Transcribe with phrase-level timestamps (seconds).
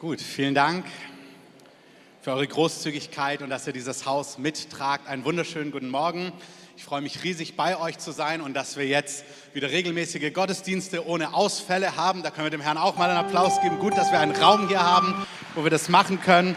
[0.00, 0.86] Gut, vielen Dank
[2.22, 5.06] für eure Großzügigkeit und dass ihr dieses Haus mittragt.
[5.06, 6.32] Einen wunderschönen guten Morgen.
[6.74, 11.06] Ich freue mich riesig, bei euch zu sein und dass wir jetzt wieder regelmäßige Gottesdienste
[11.06, 12.22] ohne Ausfälle haben.
[12.22, 13.78] Da können wir dem Herrn auch mal einen Applaus geben.
[13.78, 15.14] Gut, dass wir einen Raum hier haben,
[15.54, 16.56] wo wir das machen können.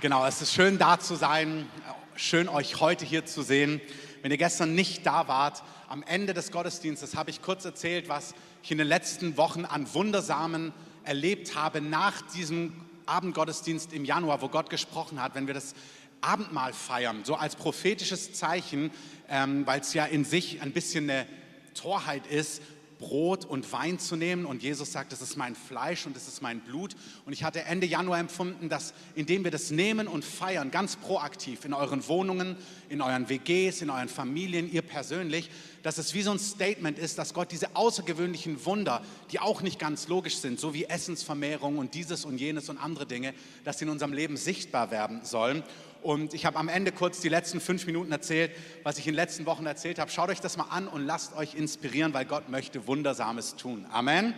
[0.00, 1.68] Genau, es ist schön da zu sein,
[2.16, 3.82] schön euch heute hier zu sehen.
[4.22, 8.32] Wenn ihr gestern nicht da wart, am Ende des Gottesdienstes habe ich kurz erzählt, was
[8.62, 10.72] ich in den letzten Wochen an Wundersamen
[11.04, 12.72] erlebt habe nach diesem
[13.06, 15.74] Abendgottesdienst im Januar, wo Gott gesprochen hat, wenn wir das
[16.20, 18.90] Abendmahl feiern, so als prophetisches Zeichen,
[19.28, 21.26] ähm, weil es ja in sich ein bisschen eine
[21.74, 22.62] Torheit ist,
[23.02, 26.40] Brot und Wein zu nehmen und Jesus sagt, das ist mein Fleisch und das ist
[26.40, 26.94] mein Blut.
[27.26, 31.64] Und ich hatte Ende Januar empfunden, dass indem wir das nehmen und feiern, ganz proaktiv
[31.64, 32.56] in euren Wohnungen,
[32.88, 35.50] in euren WGs, in euren Familien, ihr persönlich,
[35.82, 39.80] dass es wie so ein Statement ist, dass Gott diese außergewöhnlichen Wunder, die auch nicht
[39.80, 43.84] ganz logisch sind, so wie Essensvermehrung und dieses und jenes und andere Dinge, dass sie
[43.84, 45.64] in unserem Leben sichtbar werden sollen.
[46.02, 48.50] Und ich habe am Ende kurz die letzten fünf Minuten erzählt,
[48.82, 50.10] was ich in den letzten Wochen erzählt habe.
[50.10, 53.86] Schaut euch das mal an und lasst euch inspirieren, weil Gott möchte Wundersames tun.
[53.92, 54.34] Amen.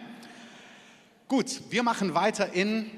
[1.27, 2.91] Gut, wir machen weiter in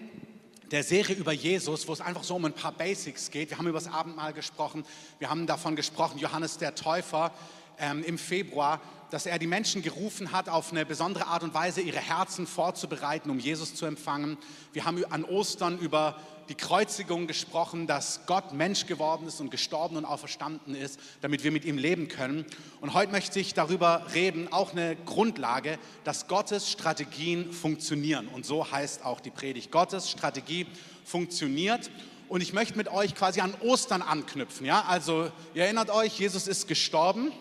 [0.72, 3.50] der Serie über Jesus, wo es einfach so um ein paar Basics geht.
[3.50, 4.84] Wir haben über das Abendmahl gesprochen.
[5.20, 7.32] Wir haben davon gesprochen, Johannes der Täufer
[7.78, 8.80] ähm, im Februar,
[9.10, 13.30] dass er die Menschen gerufen hat, auf eine besondere Art und Weise ihre Herzen vorzubereiten,
[13.30, 14.38] um Jesus zu empfangen.
[14.72, 16.16] Wir haben an Ostern über
[16.48, 21.52] die Kreuzigung gesprochen, dass Gott Mensch geworden ist und gestorben und auferstanden ist, damit wir
[21.52, 22.44] mit ihm leben können.
[22.80, 28.28] Und heute möchte ich darüber reden, auch eine Grundlage, dass Gottes Strategien funktionieren.
[28.28, 29.70] Und so heißt auch die Predigt.
[29.70, 30.66] Gottes Strategie
[31.04, 31.90] funktioniert.
[32.28, 34.66] Und ich möchte mit euch quasi an Ostern anknüpfen.
[34.66, 34.84] Ja?
[34.88, 37.32] Also ihr erinnert euch, Jesus ist gestorben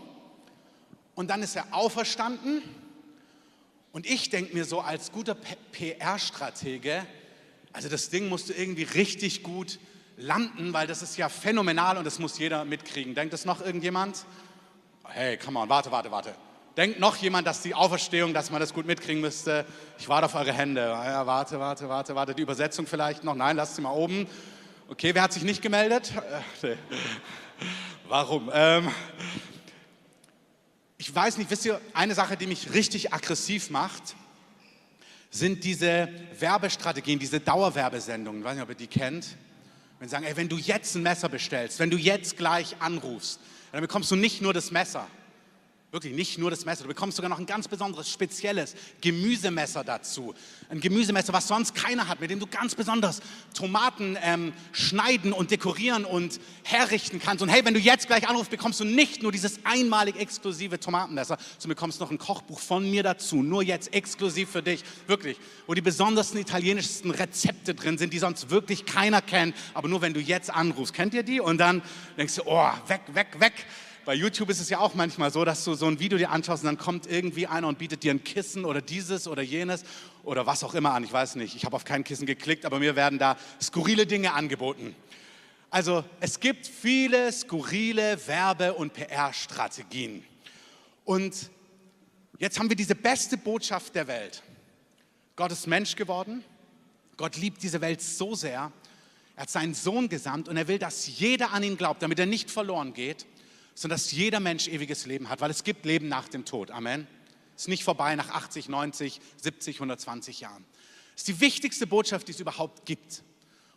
[1.15, 2.61] und dann ist er auferstanden.
[3.91, 5.35] Und ich denke mir so als guter
[5.71, 7.07] PR-Stratege,
[7.75, 9.79] also das Ding musst du irgendwie richtig gut
[10.15, 13.15] landen, weil das ist ja phänomenal und das muss jeder mitkriegen.
[13.15, 14.25] Denkt das noch irgendjemand?
[15.03, 16.33] Hey, come on, warte, warte, warte.
[16.77, 19.65] Denkt noch jemand, dass die Auferstehung, dass man das gut mitkriegen müsste?
[19.99, 20.81] Ich warte auf eure Hände.
[20.81, 22.33] Ja, warte, warte, warte, warte.
[22.33, 23.35] Die Übersetzung vielleicht noch?
[23.35, 24.25] Nein, lasst sie mal oben.
[24.87, 26.13] Okay, wer hat sich nicht gemeldet?
[28.07, 28.49] Warum?
[28.53, 28.89] Ähm,
[30.97, 34.15] ich weiß nicht, wisst ihr, eine Sache, die mich richtig aggressiv macht,
[35.35, 36.07] sind diese
[36.39, 38.41] Werbestrategien, diese Dauerwerbesendungen.
[38.41, 39.35] Ich weiß nicht, ob ihr die kennt.
[39.99, 43.39] Wenn sie sagen, ey, wenn du jetzt ein Messer bestellst, wenn du jetzt gleich anrufst,
[43.71, 45.07] dann bekommst du nicht nur das Messer,
[45.95, 46.83] Wirklich nicht nur das Messer.
[46.83, 50.35] Du bekommst sogar noch ein ganz besonderes, spezielles Gemüsemesser dazu.
[50.67, 53.21] Ein Gemüsemesser, was sonst keiner hat, mit dem du ganz besonders
[53.53, 57.41] Tomaten ähm, schneiden und dekorieren und herrichten kannst.
[57.41, 61.37] Und hey, wenn du jetzt gleich anrufst, bekommst du nicht nur dieses einmalig exklusive Tomatenmesser,
[61.59, 63.37] sondern bekommst noch ein Kochbuch von mir dazu.
[63.37, 64.83] Nur jetzt exklusiv für dich.
[65.07, 65.37] Wirklich.
[65.65, 69.55] Wo die besondersten italienischsten Rezepte drin sind, die sonst wirklich keiner kennt.
[69.73, 70.93] Aber nur wenn du jetzt anrufst.
[70.93, 71.39] Kennt ihr die?
[71.39, 71.81] Und dann
[72.17, 73.53] denkst du, oh, weg, weg, weg
[74.05, 76.63] bei YouTube ist es ja auch manchmal so, dass du so ein Video dir anschaust
[76.63, 79.83] und dann kommt irgendwie einer und bietet dir ein Kissen oder dieses oder jenes
[80.23, 81.03] oder was auch immer an.
[81.03, 84.33] Ich weiß nicht, ich habe auf kein Kissen geklickt, aber mir werden da skurrile Dinge
[84.33, 84.95] angeboten.
[85.71, 90.23] Also es gibt viele skurrile Werbe- und PR-Strategien.
[91.03, 91.49] Und
[92.37, 94.43] jetzt haben wir diese beste Botschaft der Welt.
[95.35, 96.43] Gott ist Mensch geworden.
[97.17, 98.71] Gott liebt diese Welt so sehr.
[99.35, 102.25] Er hat seinen Sohn gesandt und er will, dass jeder an ihn glaubt, damit er
[102.27, 103.25] nicht verloren geht
[103.75, 106.71] sondern dass jeder Mensch ewiges Leben hat, weil es gibt Leben nach dem Tod.
[106.71, 107.07] Amen.
[107.55, 110.65] Ist nicht vorbei nach 80, 90, 70, 120 Jahren.
[111.15, 113.21] Ist die wichtigste Botschaft, die es überhaupt gibt.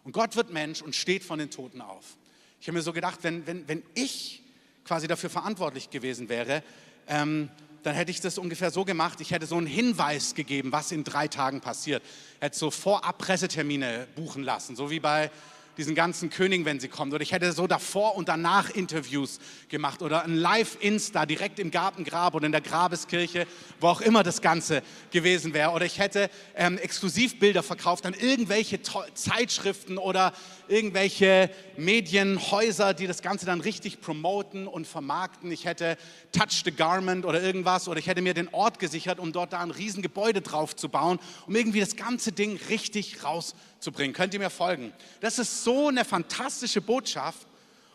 [0.05, 2.17] Und Gott wird Mensch und steht von den Toten auf.
[2.61, 4.43] Ich habe mir so gedacht, wenn, wenn, wenn ich
[4.85, 6.63] quasi dafür verantwortlich gewesen wäre,
[7.07, 7.51] ähm,
[7.83, 11.05] dann hätte ich das ungefähr so gemacht, ich hätte so einen Hinweis gegeben, was in
[11.05, 12.03] drei Tagen passiert.
[12.41, 15.31] Hätte so vorab Pressetermine buchen lassen, so wie bei
[15.78, 17.12] diesen ganzen Königen, wenn sie kommen.
[17.12, 22.34] Oder ich hätte so davor und danach Interviews gemacht oder ein Live-Insta direkt im Gartengrab
[22.34, 23.47] oder in der Grabeskirche,
[23.81, 25.71] wo auch immer das Ganze gewesen wäre.
[25.71, 28.81] Oder ich hätte ähm, Exklusivbilder verkauft an irgendwelche
[29.14, 30.32] Zeitschriften oder
[30.67, 35.50] irgendwelche Medienhäuser, die das Ganze dann richtig promoten und vermarkten.
[35.53, 35.97] Ich hätte
[36.32, 39.61] Touch the Garment oder irgendwas oder ich hätte mir den Ort gesichert, um dort da
[39.61, 43.25] ein Riesengebäude drauf zu bauen, um irgendwie das ganze Ding richtig
[43.79, 44.15] rauszubringen.
[44.15, 44.93] Könnt ihr mir folgen?
[45.21, 47.47] Das ist so eine fantastische Botschaft.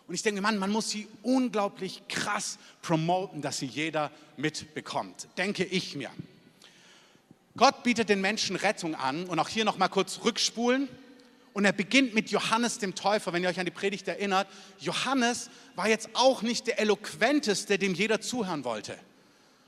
[0.08, 5.28] Und ich denke, Mann, man muss sie unglaublich krass promoten, dass sie jeder mitbekommt.
[5.38, 6.10] Denke ich mir.
[7.56, 10.90] Gott bietet den Menschen Rettung an und auch hier noch mal kurz rückspulen.
[11.54, 14.48] Und er beginnt mit Johannes dem Täufer, wenn ihr euch an die Predigt erinnert.
[14.80, 18.98] Johannes war jetzt auch nicht der eloquenteste, dem jeder zuhören wollte.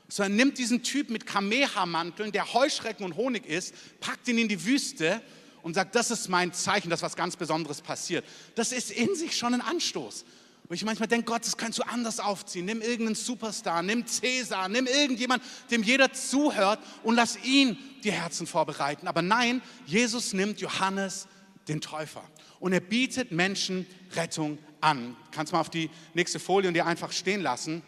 [0.08, 4.66] sondern nimmt diesen Typ mit Kamehamanteln, der Heuschrecken und Honig isst, packt ihn in die
[4.66, 5.22] Wüste
[5.66, 8.24] und sagt, das ist mein Zeichen, dass was ganz Besonderes passiert.
[8.54, 10.24] Das ist in sich schon ein Anstoß.
[10.68, 12.66] Wo ich manchmal denke, Gott, das kannst du anders aufziehen.
[12.66, 15.42] Nimm irgendeinen Superstar, nimm Cäsar, nimm irgendjemand,
[15.72, 19.08] dem jeder zuhört und lass ihn die Herzen vorbereiten.
[19.08, 21.28] Aber nein, Jesus nimmt Johannes,
[21.68, 22.24] den Täufer,
[22.60, 25.18] und er bietet Menschen Rettung an.
[25.32, 27.82] Kannst mal auf die nächste Folie und dir einfach stehen lassen.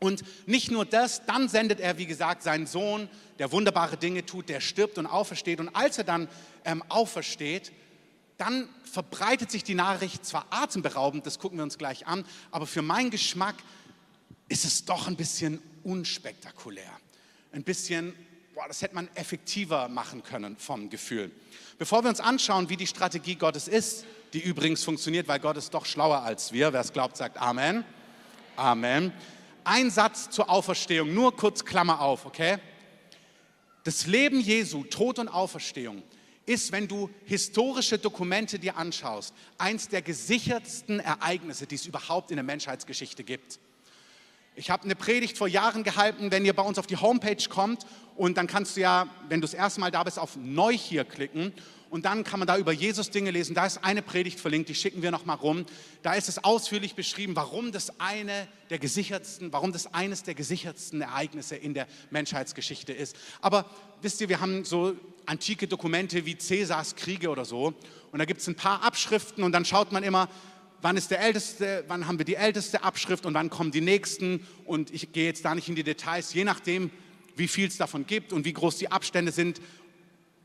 [0.00, 3.08] Und nicht nur das, dann sendet er, wie gesagt, seinen Sohn,
[3.38, 5.60] der wunderbare Dinge tut, der stirbt und aufersteht.
[5.60, 6.26] Und als er dann
[6.64, 7.70] ähm, aufersteht,
[8.38, 12.80] dann verbreitet sich die Nachricht zwar atemberaubend, das gucken wir uns gleich an, aber für
[12.80, 13.56] meinen Geschmack
[14.48, 16.90] ist es doch ein bisschen unspektakulär.
[17.52, 18.14] Ein bisschen,
[18.54, 21.30] boah, das hätte man effektiver machen können vom Gefühl.
[21.78, 25.74] Bevor wir uns anschauen, wie die Strategie Gottes ist, die übrigens funktioniert, weil Gott ist
[25.74, 27.84] doch schlauer als wir, wer es glaubt, sagt Amen.
[28.56, 29.12] Amen
[29.70, 32.58] ein Satz zur Auferstehung, nur kurz Klammer auf, okay?
[33.84, 36.02] Das Leben Jesu, Tod und Auferstehung,
[36.44, 42.36] ist, wenn du historische Dokumente dir anschaust, eins der gesichertsten Ereignisse, die es überhaupt in
[42.36, 43.60] der Menschheitsgeschichte gibt.
[44.56, 47.86] Ich habe eine Predigt vor Jahren gehalten, wenn ihr bei uns auf die Homepage kommt
[48.16, 51.04] und dann kannst du ja, wenn du das erste Mal da bist, auf Neu hier
[51.04, 51.52] klicken
[51.90, 53.54] und dann kann man da über Jesus Dinge lesen.
[53.54, 55.66] Da ist eine Predigt verlinkt, die schicken wir nochmal rum.
[56.02, 61.02] Da ist es ausführlich beschrieben, warum das eine der gesichertsten, warum das eines der gesichertsten
[61.02, 63.16] Ereignisse in der Menschheitsgeschichte ist.
[63.40, 63.68] Aber
[64.02, 64.94] wisst ihr, wir haben so
[65.26, 67.74] antike Dokumente wie Cäsars Kriege oder so
[68.12, 70.28] und da gibt es ein paar Abschriften und dann schaut man immer,
[70.82, 74.46] wann ist der älteste, wann haben wir die älteste Abschrift und wann kommen die nächsten
[74.64, 76.90] und ich gehe jetzt da nicht in die Details, je nachdem,
[77.36, 79.60] wie viel es davon gibt und wie groß die Abstände sind,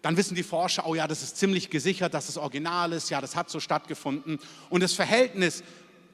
[0.05, 3.21] dann wissen die Forscher, oh ja, das ist ziemlich gesichert, dass es original ist, ja,
[3.21, 4.37] das hat so stattgefunden.
[4.69, 5.63] Und das Verhältnis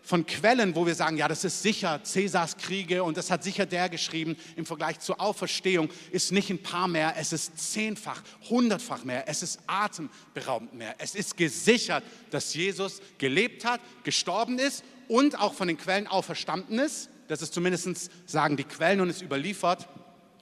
[0.02, 3.66] von Quellen, wo wir sagen, ja, das ist sicher Cäsars Kriege und das hat sicher
[3.66, 9.04] der geschrieben, im Vergleich zur Auferstehung ist nicht ein paar mehr, es ist zehnfach, hundertfach
[9.04, 10.96] mehr, es ist atemberaubend mehr.
[10.98, 16.80] Es ist gesichert, dass Jesus gelebt hat, gestorben ist und auch von den Quellen auferstanden
[16.80, 17.10] ist.
[17.28, 19.90] Das ist zumindest, sagen die Quellen und ist überliefert.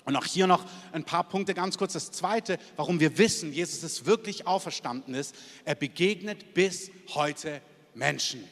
[0.09, 1.93] Und auch hier noch ein paar Punkte ganz kurz.
[1.93, 5.35] Das Zweite, warum wir wissen, Jesus ist wirklich auferstanden ist,
[5.65, 7.61] er begegnet bis heute
[7.93, 8.43] Menschen.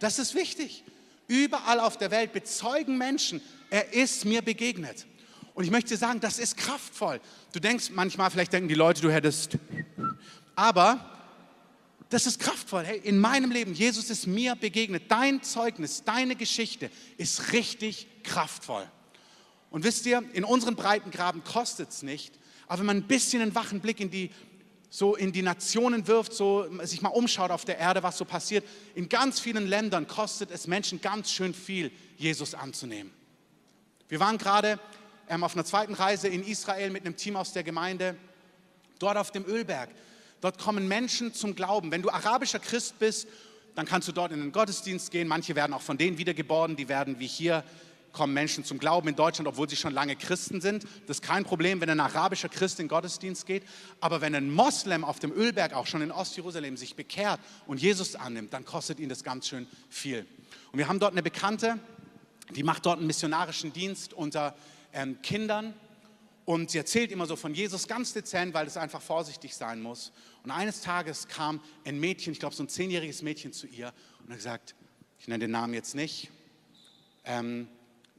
[0.00, 0.82] Das ist wichtig.
[1.28, 3.40] Überall auf der Welt bezeugen Menschen,
[3.70, 5.06] er ist mir begegnet.
[5.54, 7.20] Und ich möchte dir sagen, das ist kraftvoll.
[7.52, 9.58] Du denkst manchmal, vielleicht denken die Leute, du hättest,
[10.56, 11.08] aber
[12.08, 12.82] das ist kraftvoll.
[12.82, 15.04] Hey, in meinem Leben, Jesus ist mir begegnet.
[15.08, 18.90] Dein Zeugnis, deine Geschichte ist richtig kraftvoll.
[19.72, 22.38] Und wisst ihr, in unseren Breitengraben kostet es nicht,
[22.68, 24.30] aber wenn man ein bisschen einen wachen Blick in die,
[24.90, 28.64] so in die Nationen wirft, so sich mal umschaut auf der Erde, was so passiert,
[28.94, 33.10] in ganz vielen Ländern kostet es Menschen ganz schön viel, Jesus anzunehmen.
[34.08, 34.78] Wir waren gerade
[35.28, 38.14] ähm, auf einer zweiten Reise in Israel mit einem Team aus der Gemeinde,
[38.98, 39.88] dort auf dem Ölberg.
[40.42, 41.90] Dort kommen Menschen zum Glauben.
[41.90, 43.26] Wenn du arabischer Christ bist,
[43.74, 45.28] dann kannst du dort in den Gottesdienst gehen.
[45.28, 47.64] Manche werden auch von denen wiedergeboren, die werden wie hier
[48.12, 50.84] kommen Menschen zum Glauben in Deutschland, obwohl sie schon lange Christen sind.
[51.06, 53.64] Das ist kein Problem, wenn ein arabischer Christ in Gottesdienst geht.
[54.00, 58.14] Aber wenn ein Moslem auf dem Ölberg, auch schon in Ostjerusalem, sich bekehrt und Jesus
[58.14, 60.26] annimmt, dann kostet ihn das ganz schön viel.
[60.72, 61.78] Und wir haben dort eine Bekannte,
[62.54, 64.54] die macht dort einen missionarischen Dienst unter
[64.92, 65.74] ähm, Kindern.
[66.44, 70.12] Und sie erzählt immer so von Jesus ganz dezent, weil es einfach vorsichtig sein muss.
[70.42, 74.30] Und eines Tages kam ein Mädchen, ich glaube so ein zehnjähriges Mädchen zu ihr und
[74.30, 74.74] hat gesagt,
[75.20, 76.30] ich nenne den Namen jetzt nicht,
[77.24, 77.68] ähm,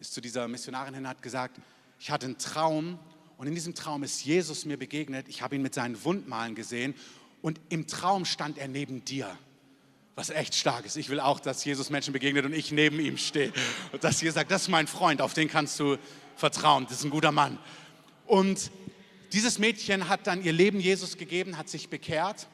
[0.03, 1.61] ist zu dieser Missionarin hin, hat gesagt,
[1.97, 2.99] ich hatte einen Traum
[3.37, 5.29] und in diesem Traum ist Jesus mir begegnet.
[5.29, 6.93] Ich habe ihn mit seinen Wundmalen gesehen
[7.41, 9.37] und im Traum stand er neben dir.
[10.15, 10.97] Was echt stark ist.
[10.97, 13.53] Ich will auch, dass Jesus Menschen begegnet und ich neben ihm stehe.
[13.93, 15.95] Und dass ihr sagt, das ist mein Freund, auf den kannst du
[16.35, 16.83] vertrauen.
[16.83, 17.57] Das ist ein guter Mann.
[18.25, 18.71] Und
[19.31, 22.49] dieses Mädchen hat dann ihr Leben Jesus gegeben, hat sich bekehrt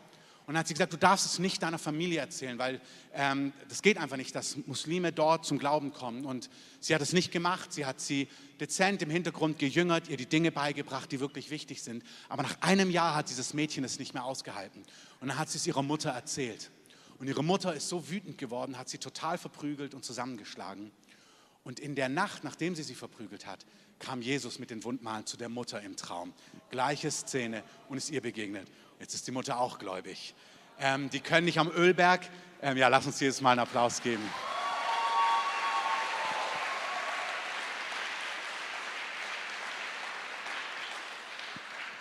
[0.49, 2.81] und dann hat sie gesagt, du darfst es nicht deiner Familie erzählen, weil
[3.13, 6.25] ähm, das geht einfach nicht, dass Muslime dort zum Glauben kommen.
[6.25, 7.71] Und sie hat es nicht gemacht.
[7.71, 8.27] Sie hat sie
[8.59, 12.03] dezent im Hintergrund gejüngert, ihr die Dinge beigebracht, die wirklich wichtig sind.
[12.29, 14.81] Aber nach einem Jahr hat dieses Mädchen es nicht mehr ausgehalten.
[15.19, 16.71] Und dann hat sie es ihrer Mutter erzählt.
[17.19, 20.89] Und ihre Mutter ist so wütend geworden, hat sie total verprügelt und zusammengeschlagen.
[21.63, 23.67] Und in der Nacht, nachdem sie sie verprügelt hat,
[23.99, 26.33] kam Jesus mit den Wundmalen zu der Mutter im Traum.
[26.71, 28.67] Gleiche Szene und ist ihr begegnet.
[28.99, 30.35] Jetzt ist die Mutter auch gläubig.
[30.79, 32.21] Ähm, die können nicht am Ölberg.
[32.61, 34.23] Ähm, ja, lass uns dieses Mal einen Applaus geben.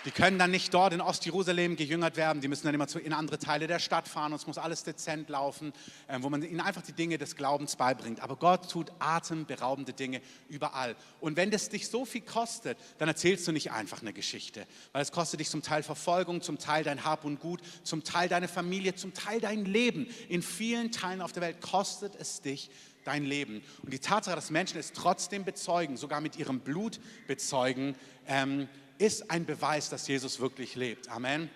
[0.05, 3.39] Die können dann nicht dort in Ostjerusalem gejüngert werden, die müssen dann immer in andere
[3.39, 5.73] Teile der Stadt fahren und es muss alles dezent laufen,
[6.07, 8.21] äh, wo man ihnen einfach die Dinge des Glaubens beibringt.
[8.21, 10.95] Aber Gott tut atemberaubende Dinge überall.
[11.21, 15.03] Und wenn das dich so viel kostet, dann erzählst du nicht einfach eine Geschichte, weil
[15.03, 18.49] es kostet dich zum Teil Verfolgung, zum Teil dein Hab und Gut, zum Teil deine
[18.49, 20.07] Familie, zum Teil dein Leben.
[20.29, 22.71] In vielen Teilen auf der Welt kostet es dich
[23.05, 23.63] dein Leben.
[23.83, 29.31] Und die Tatsache, dass Menschen es trotzdem bezeugen, sogar mit ihrem Blut bezeugen, ähm, ist
[29.31, 31.09] ein Beweis, dass Jesus wirklich lebt.
[31.09, 31.51] Amen.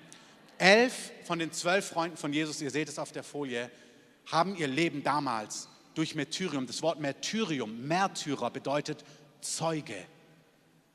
[0.59, 3.71] Elf von den zwölf Freunden von Jesus, ihr seht es auf der Folie,
[4.27, 9.05] haben ihr Leben damals durch Märtyrium, das Wort Märtyrium, Märtyrer bedeutet
[9.41, 10.07] Zeuge.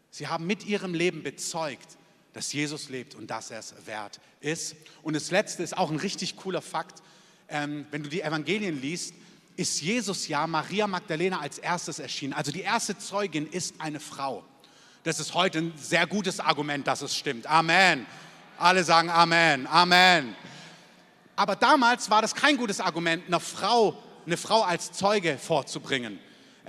[0.10, 1.98] Sie haben mit ihrem Leben bezeugt,
[2.34, 4.76] dass Jesus lebt und dass er es wert ist.
[5.04, 7.04] Und das Letzte ist auch ein richtig cooler Fakt.
[7.50, 9.14] Ähm, wenn du die Evangelien liest,
[9.58, 12.34] ist Jesus ja Maria Magdalena als erstes erschienen.
[12.34, 14.46] Also die erste Zeugin ist eine Frau.
[15.08, 17.48] Das ist heute ein sehr gutes Argument, dass es stimmt.
[17.48, 18.06] Amen.
[18.58, 20.36] Alle sagen Amen, Amen.
[21.38, 26.20] Aber damals war das kein gutes Argument, eine Frau, eine Frau als Zeuge vorzubringen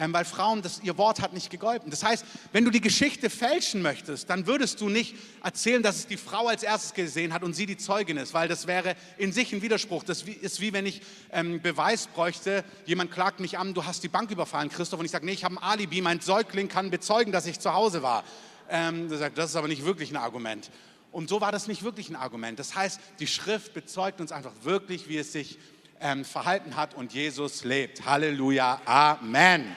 [0.07, 1.91] weil Frauen, das, ihr Wort hat nicht gegolten.
[1.91, 6.07] Das heißt, wenn du die Geschichte fälschen möchtest, dann würdest du nicht erzählen, dass es
[6.07, 9.33] die Frau als erstes gesehen hat und sie die Zeugin ist, weil das wäre in
[9.33, 10.05] sich ein Widerspruch.
[10.05, 11.03] Das ist wie wenn ich
[11.33, 15.13] ähm, Beweis bräuchte, jemand klagt mich an, du hast die Bank überfallen, Christoph, und ich
[15.13, 18.25] sage, nee, ich habe ein Alibi, mein Säugling kann bezeugen, dass ich zu Hause war.
[18.71, 20.71] Ähm, sagt, das ist aber nicht wirklich ein Argument.
[21.11, 22.59] Und so war das nicht wirklich ein Argument.
[22.59, 25.59] Das heißt, die Schrift bezeugt uns einfach wirklich, wie es sich
[26.01, 28.05] ähm, verhalten hat und Jesus lebt.
[28.05, 29.77] Halleluja, Amen.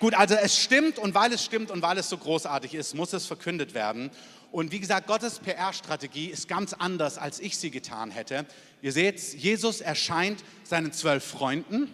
[0.00, 3.12] Gut, also es stimmt und weil es stimmt und weil es so großartig ist, muss
[3.12, 4.10] es verkündet werden.
[4.50, 8.46] Und wie gesagt, Gottes PR-Strategie ist ganz anders, als ich sie getan hätte.
[8.82, 11.88] Ihr seht, Jesus erscheint seinen zwölf Freunden,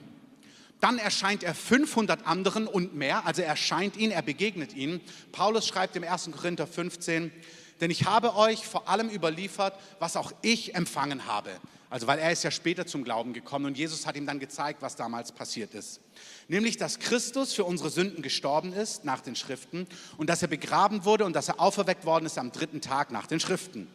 [0.80, 5.00] dann erscheint er 500 anderen und mehr, also er erscheint ihnen, er begegnet ihnen.
[5.32, 6.30] Paulus schreibt im 1.
[6.32, 7.32] Korinther 15,
[7.80, 11.50] denn ich habe euch vor allem überliefert, was auch ich empfangen habe.
[11.88, 14.82] Also weil er ist ja später zum Glauben gekommen und Jesus hat ihm dann gezeigt,
[14.82, 16.00] was damals passiert ist.
[16.48, 21.04] Nämlich, dass Christus für unsere Sünden gestorben ist nach den Schriften und dass er begraben
[21.04, 23.88] wurde und dass er auferweckt worden ist am dritten Tag nach den Schriften.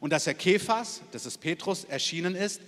[0.00, 2.60] Und dass er Kephas, das ist Petrus, erschienen ist,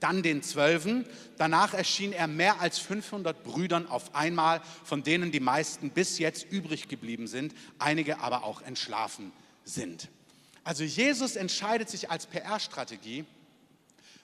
[0.00, 1.06] dann den Zwölfen.
[1.38, 6.44] Danach erschien er mehr als 500 Brüdern auf einmal, von denen die meisten bis jetzt
[6.50, 9.32] übrig geblieben sind, einige aber auch entschlafen
[9.64, 10.10] sind.
[10.64, 13.24] Also Jesus entscheidet sich als PR-Strategie,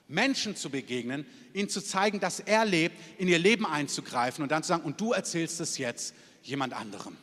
[0.07, 4.63] Menschen zu begegnen, ihnen zu zeigen, dass er lebt, in ihr Leben einzugreifen und dann
[4.63, 7.15] zu sagen, und du erzählst es jetzt jemand anderem.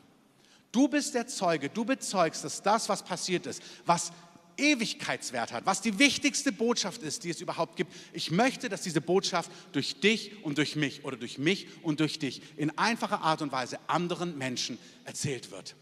[0.72, 4.12] Du bist der Zeuge, du bezeugst, dass das, was passiert ist, was
[4.56, 7.92] Ewigkeitswert hat, was die wichtigste Botschaft ist, die es überhaupt gibt.
[8.12, 12.18] Ich möchte, dass diese Botschaft durch dich und durch mich oder durch mich und durch
[12.18, 15.76] dich in einfacher Art und Weise anderen Menschen erzählt wird.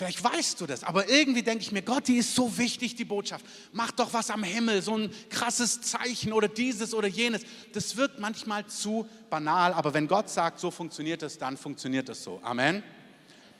[0.00, 3.04] Vielleicht weißt du das, aber irgendwie denke ich mir, Gott, die ist so wichtig, die
[3.04, 3.44] Botschaft.
[3.70, 7.42] Mach doch was am Himmel, so ein krasses Zeichen oder dieses oder jenes.
[7.74, 12.24] Das wird manchmal zu banal, aber wenn Gott sagt, so funktioniert es, dann funktioniert es
[12.24, 12.40] so.
[12.42, 12.82] Amen.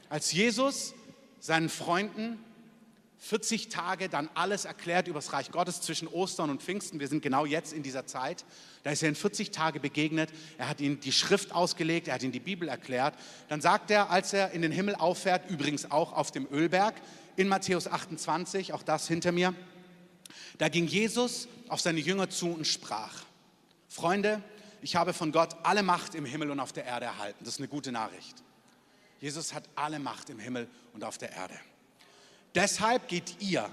[0.09, 0.95] Als Jesus
[1.41, 2.43] seinen Freunden
[3.23, 7.01] 40 Tage dann alles erklärt über das Reich Gottes zwischen Ostern und Pfingsten.
[7.01, 8.47] Wir sind genau jetzt in dieser Zeit.
[8.83, 10.31] Da ist er in 40 Tage begegnet.
[10.57, 13.15] Er hat ihnen die Schrift ausgelegt, er hat ihnen die Bibel erklärt.
[13.49, 16.95] Dann sagt er, als er in den Himmel auffährt, übrigens auch auf dem Ölberg,
[17.37, 19.55] in Matthäus 28, auch das hinter mir,
[20.57, 23.25] da ging Jesus auf seine Jünger zu und sprach,
[23.87, 24.43] Freunde,
[24.81, 27.45] ich habe von Gott alle Macht im Himmel und auf der Erde erhalten.
[27.45, 28.43] Das ist eine gute Nachricht.
[29.21, 31.55] Jesus hat alle Macht im Himmel und auf der Erde.
[32.55, 33.69] Deshalb geht ihr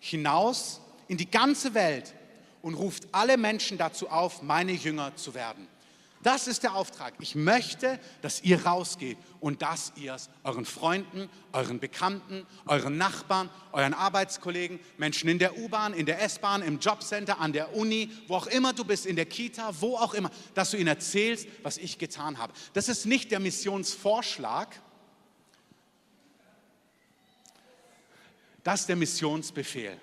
[0.00, 2.14] hinaus in die ganze Welt
[2.62, 5.66] und ruft alle Menschen dazu auf, meine Jünger zu werden.
[6.22, 7.14] Das ist der Auftrag.
[7.18, 13.48] Ich möchte, dass ihr rausgeht und dass ihr es euren Freunden, euren Bekannten, euren Nachbarn,
[13.72, 18.36] euren Arbeitskollegen, Menschen in der U-Bahn, in der S-Bahn, im Jobcenter, an der Uni, wo
[18.36, 21.78] auch immer du bist, in der Kita, wo auch immer, dass du ihnen erzählst, was
[21.78, 22.52] ich getan habe.
[22.74, 24.68] Das ist nicht der Missionsvorschlag,
[28.62, 29.96] Das ist der Missionsbefehl.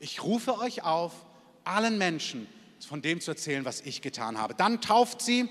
[0.00, 1.12] Ich rufe euch auf,
[1.64, 2.46] allen Menschen
[2.86, 4.54] von dem zu erzählen, was ich getan habe.
[4.54, 5.48] Dann tauft sie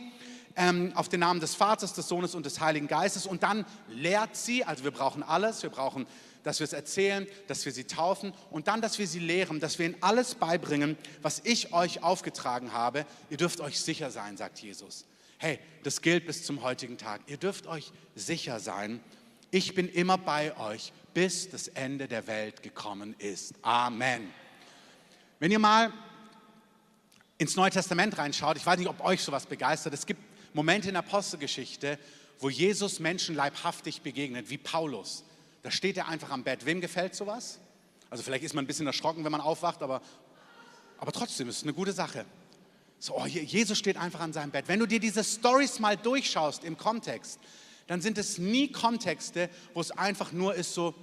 [0.55, 4.35] ähm, auf den Namen des Vaters, des Sohnes und des Heiligen Geistes und dann lehrt
[4.35, 6.07] sie, also wir brauchen alles, wir brauchen,
[6.43, 9.77] dass wir es erzählen, dass wir sie taufen und dann, dass wir sie lehren, dass
[9.77, 13.05] wir ihnen alles beibringen, was ich euch aufgetragen habe.
[13.29, 15.05] Ihr dürft euch sicher sein, sagt Jesus.
[15.37, 17.21] Hey, das gilt bis zum heutigen Tag.
[17.27, 19.01] Ihr dürft euch sicher sein.
[19.51, 23.55] Ich bin immer bei euch bis das Ende der Welt gekommen ist.
[23.63, 24.31] Amen.
[25.39, 25.91] Wenn ihr mal
[27.39, 30.21] ins Neue Testament reinschaut, ich weiß nicht, ob euch sowas begeistert, es gibt
[30.53, 31.97] Momente in der Apostelgeschichte,
[32.37, 35.23] wo Jesus Menschen leibhaftig begegnet, wie Paulus.
[35.63, 36.67] Da steht er einfach am Bett.
[36.67, 37.57] Wem gefällt sowas?
[38.11, 40.03] Also vielleicht ist man ein bisschen erschrocken, wenn man aufwacht, aber,
[40.99, 42.25] aber trotzdem ist es eine gute Sache.
[42.99, 44.65] So, oh, Jesus steht einfach an seinem Bett.
[44.67, 47.39] Wenn du dir diese Stories mal durchschaust im Kontext,
[47.87, 50.93] dann sind es nie Kontexte, wo es einfach nur ist so,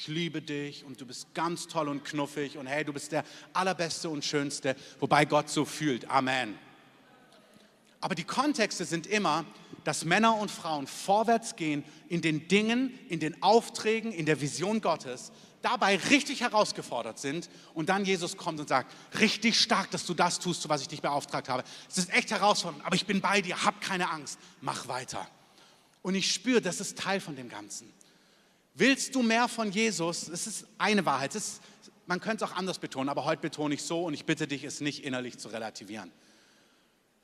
[0.00, 3.24] ich liebe dich und du bist ganz toll und knuffig und hey, du bist der
[3.52, 6.08] allerbeste und schönste, wobei Gott so fühlt.
[6.08, 6.56] Amen.
[8.00, 9.44] Aber die Kontexte sind immer,
[9.82, 14.80] dass Männer und Frauen vorwärts gehen in den Dingen, in den Aufträgen, in der Vision
[14.80, 20.14] Gottes, dabei richtig herausgefordert sind und dann Jesus kommt und sagt, richtig stark, dass du
[20.14, 21.64] das tust, zu was ich dich beauftragt habe.
[21.88, 25.26] Es ist echt herausfordernd, aber ich bin bei dir, hab keine Angst, mach weiter.
[26.02, 27.92] Und ich spüre, das ist Teil von dem Ganzen.
[28.78, 30.26] Willst du mehr von Jesus?
[30.26, 31.34] Das ist eine Wahrheit.
[31.34, 31.60] Ist,
[32.06, 34.62] man könnte es auch anders betonen, aber heute betone ich so und ich bitte dich,
[34.62, 36.12] es nicht innerlich zu relativieren.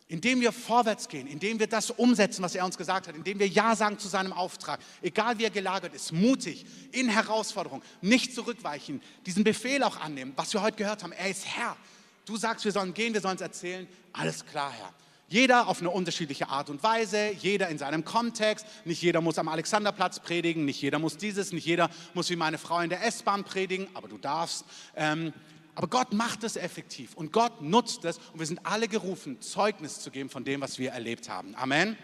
[0.09, 3.47] Indem wir vorwärts gehen, indem wir das umsetzen, was er uns gesagt hat, indem wir
[3.47, 9.01] Ja sagen zu seinem Auftrag, egal wie er gelagert ist, mutig, in Herausforderung, nicht zurückweichen,
[9.25, 11.13] diesen Befehl auch annehmen, was wir heute gehört haben.
[11.13, 11.77] Er ist Herr.
[12.25, 13.87] Du sagst, wir sollen gehen, wir sollen es erzählen.
[14.13, 14.93] Alles klar, Herr.
[15.29, 18.67] Jeder auf eine unterschiedliche Art und Weise, jeder in seinem Kontext.
[18.85, 22.59] Nicht jeder muss am Alexanderplatz predigen, nicht jeder muss dieses, nicht jeder muss wie meine
[22.59, 24.65] Frau in der S-Bahn predigen, aber du darfst.
[24.97, 25.33] Ähm,
[25.75, 30.01] aber Gott macht es effektiv und Gott nutzt es und wir sind alle gerufen, Zeugnis
[30.01, 31.55] zu geben von dem, was wir erlebt haben.
[31.57, 31.97] Amen.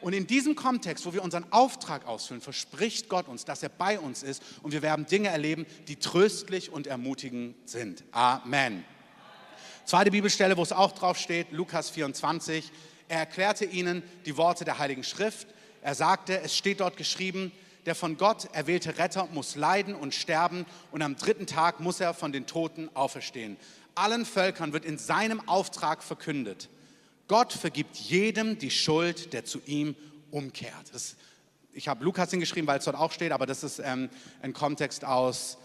[0.00, 3.98] Und in diesem Kontext, wo wir unseren Auftrag ausfüllen, verspricht Gott uns, dass er bei
[3.98, 8.04] uns ist und wir werden Dinge erleben, die tröstlich und ermutigend sind.
[8.12, 8.84] Amen.
[9.90, 12.70] Zweite Bibelstelle, wo es auch drauf steht, Lukas 24.
[13.08, 15.48] Er erklärte ihnen die Worte der Heiligen Schrift.
[15.82, 17.50] Er sagte, es steht dort geschrieben,
[17.86, 22.14] der von Gott erwählte Retter muss leiden und sterben und am dritten Tag muss er
[22.14, 23.56] von den Toten auferstehen.
[23.96, 26.68] Allen Völkern wird in seinem Auftrag verkündet.
[27.26, 29.96] Gott vergibt jedem die Schuld, der zu ihm
[30.30, 30.92] umkehrt.
[30.92, 31.16] Das,
[31.72, 34.08] ich habe Lukas hingeschrieben, weil es dort auch steht, aber das ist ähm,
[34.40, 35.58] ein Kontext aus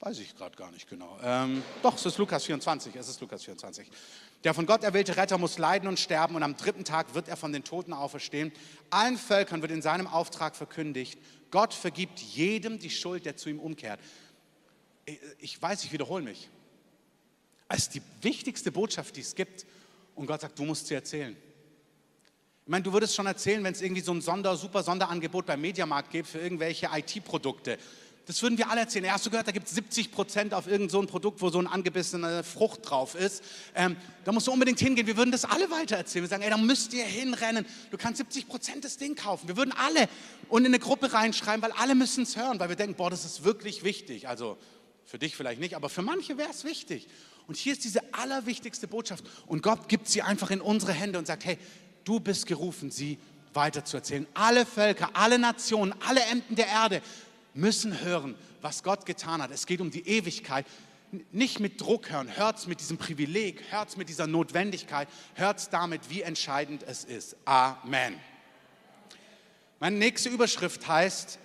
[0.00, 1.18] Weiß ich gerade gar nicht genau.
[1.22, 2.94] Ähm, doch, es ist Lukas 24.
[2.96, 3.86] Es ist Lukas 24.
[4.44, 7.36] Der von Gott erwählte Retter muss leiden und sterben und am dritten Tag wird er
[7.36, 8.50] von den Toten auferstehen.
[8.88, 11.18] Allen Völkern wird in seinem Auftrag verkündigt,
[11.50, 14.00] Gott vergibt jedem die Schuld, der zu ihm umkehrt.
[15.38, 16.48] Ich weiß, ich wiederhole mich.
[17.70, 19.66] Ist die wichtigste Botschaft, die es gibt.
[20.14, 21.36] Und Gott sagt, du musst sie erzählen.
[22.64, 25.60] Ich meine, du würdest schon erzählen, wenn es irgendwie so ein Sonder, super Sonderangebot beim
[25.60, 27.78] Mediamarkt gibt für irgendwelche IT-Produkte.
[28.26, 29.10] Das würden wir alle erzählen.
[29.10, 31.70] Hast du gehört, da gibt es 70 Prozent auf irgendein so Produkt, wo so eine
[31.70, 33.42] angebissene Frucht drauf ist.
[33.74, 35.06] Ähm, da musst du unbedingt hingehen.
[35.06, 36.24] Wir würden das alle weitererzählen.
[36.24, 37.66] Wir sagen, ey, da müsst ihr hinrennen.
[37.90, 39.48] Du kannst 70 Prozent das Ding kaufen.
[39.48, 40.08] Wir würden alle
[40.48, 43.24] und in eine Gruppe reinschreiben, weil alle müssen es hören, weil wir denken, boah, das
[43.24, 44.28] ist wirklich wichtig.
[44.28, 44.58] Also
[45.04, 47.08] für dich vielleicht nicht, aber für manche wäre es wichtig.
[47.48, 49.24] Und hier ist diese allerwichtigste Botschaft.
[49.46, 51.58] Und Gott gibt sie einfach in unsere Hände und sagt, hey,
[52.04, 53.18] du bist gerufen, sie
[53.54, 54.26] weiterzuerzählen.
[54.34, 57.02] Alle Völker, alle Nationen, alle Enden der Erde
[57.54, 59.50] müssen hören, was Gott getan hat.
[59.50, 60.66] Es geht um die Ewigkeit.
[61.32, 65.58] Nicht mit Druck hören, hört es mit diesem Privileg, hört es mit dieser Notwendigkeit, hört
[65.58, 67.36] es damit, wie entscheidend es ist.
[67.44, 68.14] Amen.
[69.80, 71.40] Meine nächste Überschrift heißt,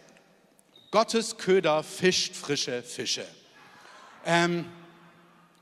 [0.91, 3.25] Gottes Köder fischt frische Fische.
[4.23, 4.65] Ähm,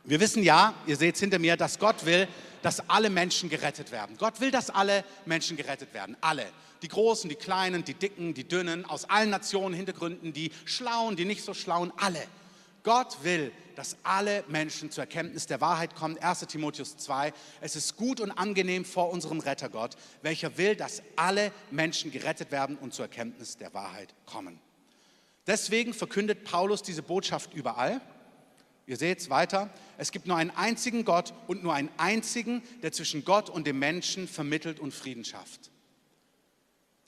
[0.04, 2.28] wir wissen ja, ihr seht es hinter mir, dass Gott will,
[2.62, 4.18] dass alle Menschen gerettet werden.
[4.18, 6.18] Gott will, dass alle Menschen gerettet werden.
[6.22, 6.46] Alle.
[6.82, 11.26] Die Großen, die Kleinen, die Dicken, die Dünnen, aus allen Nationen, Hintergründen, die Schlauen, die
[11.26, 12.22] nicht so Schlauen, alle.
[12.84, 16.18] Gott will, dass alle Menschen zur Erkenntnis der Wahrheit kommen.
[16.18, 17.34] 1 Timotheus 2.
[17.62, 22.78] Es ist gut und angenehm vor unserem Rettergott, welcher will, dass alle Menschen gerettet werden
[22.78, 24.60] und zur Erkenntnis der Wahrheit kommen.
[25.48, 28.02] Deswegen verkündet Paulus diese Botschaft überall.
[28.86, 29.70] Ihr seht es weiter.
[29.98, 33.80] Es gibt nur einen einzigen Gott und nur einen einzigen, der zwischen Gott und dem
[33.80, 35.72] Menschen vermittelt und Frieden schafft.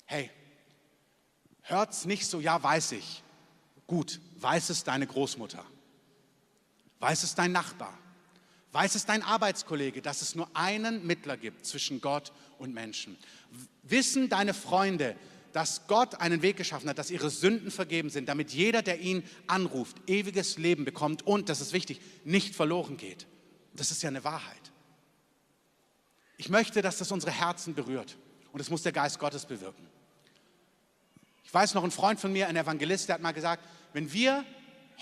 [0.06, 0.30] Hey,
[1.62, 3.24] hört's nicht so, ja, weiß ich.
[3.88, 5.64] Gut, weiß es deine Großmutter?
[7.00, 7.98] Weiß es dein Nachbar?
[8.72, 13.18] Weiß es dein Arbeitskollege, dass es nur einen Mittler gibt zwischen Gott und Menschen?
[13.84, 15.16] Wissen deine Freunde,
[15.56, 19.24] dass Gott einen Weg geschaffen hat, dass ihre Sünden vergeben sind, damit jeder, der ihn
[19.48, 23.26] anruft, ewiges Leben bekommt und, das ist wichtig, nicht verloren geht.
[23.74, 24.74] Das ist ja eine Wahrheit.
[26.36, 28.18] Ich möchte, dass das unsere Herzen berührt
[28.52, 29.88] und das muss der Geist Gottes bewirken.
[31.46, 33.64] Ich weiß noch, ein Freund von mir, ein Evangelist, der hat mal gesagt,
[33.94, 34.44] wenn wir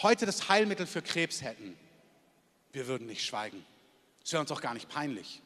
[0.03, 1.75] heute das Heilmittel für Krebs hätten,
[2.73, 3.65] wir würden nicht schweigen.
[4.23, 5.41] Es wäre uns auch gar nicht peinlich.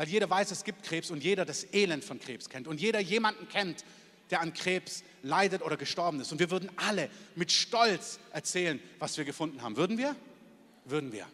[0.00, 3.00] Weil jeder weiß, es gibt Krebs und jeder das Elend von Krebs kennt und jeder
[3.00, 3.84] jemanden kennt,
[4.30, 6.32] der an Krebs leidet oder gestorben ist.
[6.32, 9.76] Und wir würden alle mit Stolz erzählen, was wir gefunden haben.
[9.76, 10.16] Würden wir?
[10.86, 11.26] Würden wir.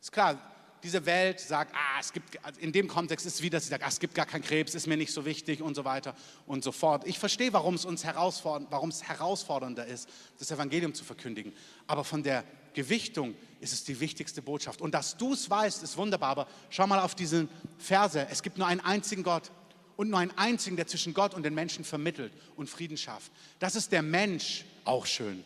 [0.00, 0.40] Ist klar,
[0.82, 3.84] diese Welt sagt, ah, es gibt, also in dem Kontext ist es wieder, sie sagt,
[3.84, 6.16] ah, es gibt gar keinen Krebs, ist mir nicht so wichtig und so weiter
[6.48, 7.06] und so fort.
[7.06, 10.08] Ich verstehe, warum es uns herausfordernd, warum es herausfordernder ist,
[10.40, 11.52] das Evangelium zu verkündigen.
[11.86, 12.42] Aber von der
[12.74, 14.80] Gewichtung ist es die wichtigste Botschaft.
[14.80, 16.30] Und dass du es weißt, ist wunderbar.
[16.30, 18.26] Aber schau mal auf diesen Verse.
[18.30, 19.50] Es gibt nur einen einzigen Gott
[19.96, 23.32] und nur einen einzigen, der zwischen Gott und den Menschen vermittelt und Frieden schafft.
[23.58, 25.44] Das ist der Mensch auch schön.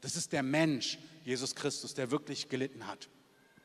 [0.00, 3.08] Das ist der Mensch, Jesus Christus, der wirklich gelitten hat.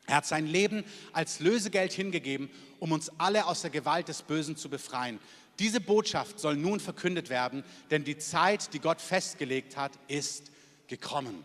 [0.06, 2.50] Er hat sein Leben als Lösegeld hingegeben,
[2.80, 5.20] um uns alle aus der Gewalt des Bösen zu befreien.
[5.58, 10.50] Diese Botschaft soll nun verkündet werden, denn die Zeit, die Gott festgelegt hat, ist
[10.88, 11.44] gekommen.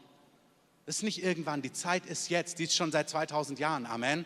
[0.86, 3.86] Das ist nicht irgendwann, die Zeit ist jetzt, die ist schon seit 2000 Jahren.
[3.86, 4.26] Amen.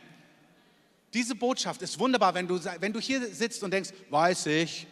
[1.13, 4.86] Diese Botschaft ist wunderbar, wenn du, wenn du hier sitzt und denkst, weiß ich,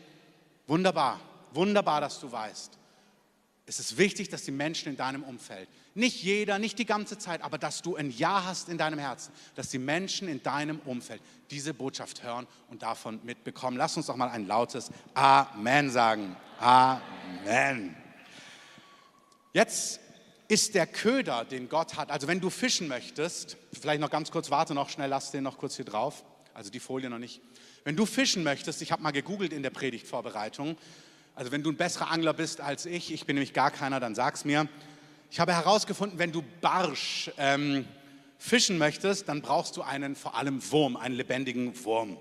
[0.65, 1.19] wunderbar,
[1.51, 2.77] wunderbar, dass du weißt.
[3.69, 7.41] Es ist wichtig, dass die Menschen in deinem Umfeld, nicht jeder, nicht die ganze Zeit,
[7.41, 11.21] aber dass du ein Ja hast in deinem Herzen, dass die Menschen in deinem Umfeld
[11.51, 13.75] diese Botschaft hören und davon mitbekommen.
[13.75, 16.37] Lass uns doch mal ein lautes Amen sagen.
[16.59, 17.95] Amen.
[19.51, 19.99] Jetzt
[20.47, 22.09] ist der Köder, den Gott hat.
[22.09, 25.57] Also wenn du fischen möchtest, vielleicht noch ganz kurz, warte noch schnell, lass den noch
[25.57, 26.23] kurz hier drauf.
[26.53, 27.41] Also die Folie noch nicht.
[27.83, 30.77] Wenn du fischen möchtest, ich habe mal gegoogelt in der Predigtvorbereitung,
[31.35, 34.15] also wenn du ein besserer Angler bist als ich, ich bin nämlich gar keiner, dann
[34.15, 34.67] sag's mir.
[35.29, 37.85] Ich habe herausgefunden, wenn du Barsch ähm,
[38.39, 42.17] fischen möchtest, dann brauchst du einen vor allem Wurm, einen lebendigen Wurm.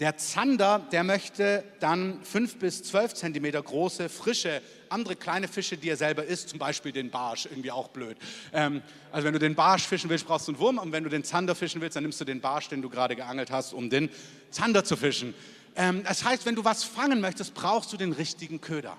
[0.00, 5.88] Der Zander, der möchte dann fünf bis zwölf Zentimeter große, frische, andere kleine Fische, die
[5.88, 8.16] er selber isst, zum Beispiel den Barsch, irgendwie auch blöd.
[8.52, 11.10] Ähm, also wenn du den Barsch fischen willst, brauchst du einen Wurm und wenn du
[11.10, 13.88] den Zander fischen willst, dann nimmst du den Barsch, den du gerade geangelt hast, um
[13.88, 14.10] den
[14.50, 15.32] Zander zu fischen.
[15.76, 18.96] Ähm, das heißt, wenn du was fangen möchtest, brauchst du den richtigen Köder.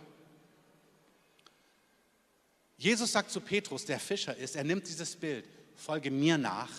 [2.77, 6.69] Jesus sagt zu Petrus, der Fischer ist, er nimmt dieses Bild, folge mir nach.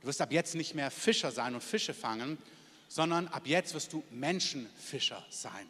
[0.00, 2.36] Du wirst ab jetzt nicht mehr Fischer sein und Fische fangen,
[2.88, 5.66] sondern ab jetzt wirst du Menschenfischer sein.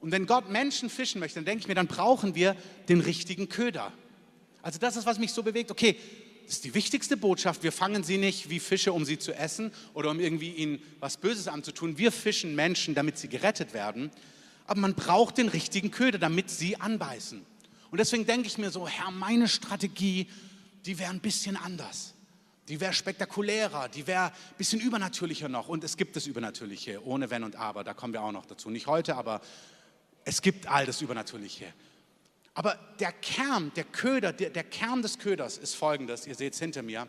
[0.00, 2.56] Und wenn Gott Menschen fischen möchte, dann denke ich mir, dann brauchen wir
[2.88, 3.92] den richtigen Köder.
[4.60, 5.70] Also das ist, was mich so bewegt.
[5.70, 5.96] Okay,
[6.44, 7.62] das ist die wichtigste Botschaft.
[7.62, 11.16] Wir fangen sie nicht wie Fische, um sie zu essen oder um irgendwie ihnen was
[11.16, 11.98] Böses anzutun.
[11.98, 14.10] Wir fischen Menschen, damit sie gerettet werden.
[14.66, 17.44] Aber man braucht den richtigen Köder, damit sie anbeißen.
[17.90, 20.26] Und deswegen denke ich mir so, Herr, meine Strategie,
[20.84, 22.11] die wäre ein bisschen anders.
[22.68, 25.68] Die wäre spektakulärer, die wäre ein bisschen übernatürlicher noch.
[25.68, 27.82] Und es gibt das Übernatürliche, ohne Wenn und Aber.
[27.82, 28.70] Da kommen wir auch noch dazu.
[28.70, 29.40] Nicht heute, aber
[30.24, 31.72] es gibt all das Übernatürliche.
[32.54, 36.58] Aber der Kern, der Köder, der, der Kern des Köders ist folgendes, ihr seht es
[36.58, 37.08] hinter mir.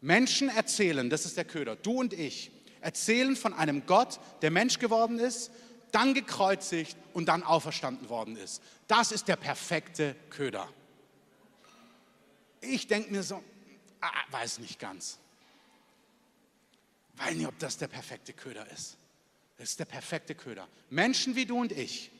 [0.00, 4.78] Menschen erzählen, das ist der Köder, du und ich, erzählen von einem Gott, der Mensch
[4.78, 5.50] geworden ist,
[5.92, 8.62] dann gekreuzigt und dann auferstanden worden ist.
[8.86, 10.68] Das ist der perfekte Köder.
[12.60, 13.42] Ich denke mir so,
[14.00, 15.18] ah, weiß nicht ganz.
[17.16, 18.96] Weiß nicht, ob das der perfekte Köder ist.
[19.58, 20.66] Das ist der perfekte Köder.
[20.88, 22.10] Menschen wie du und ich,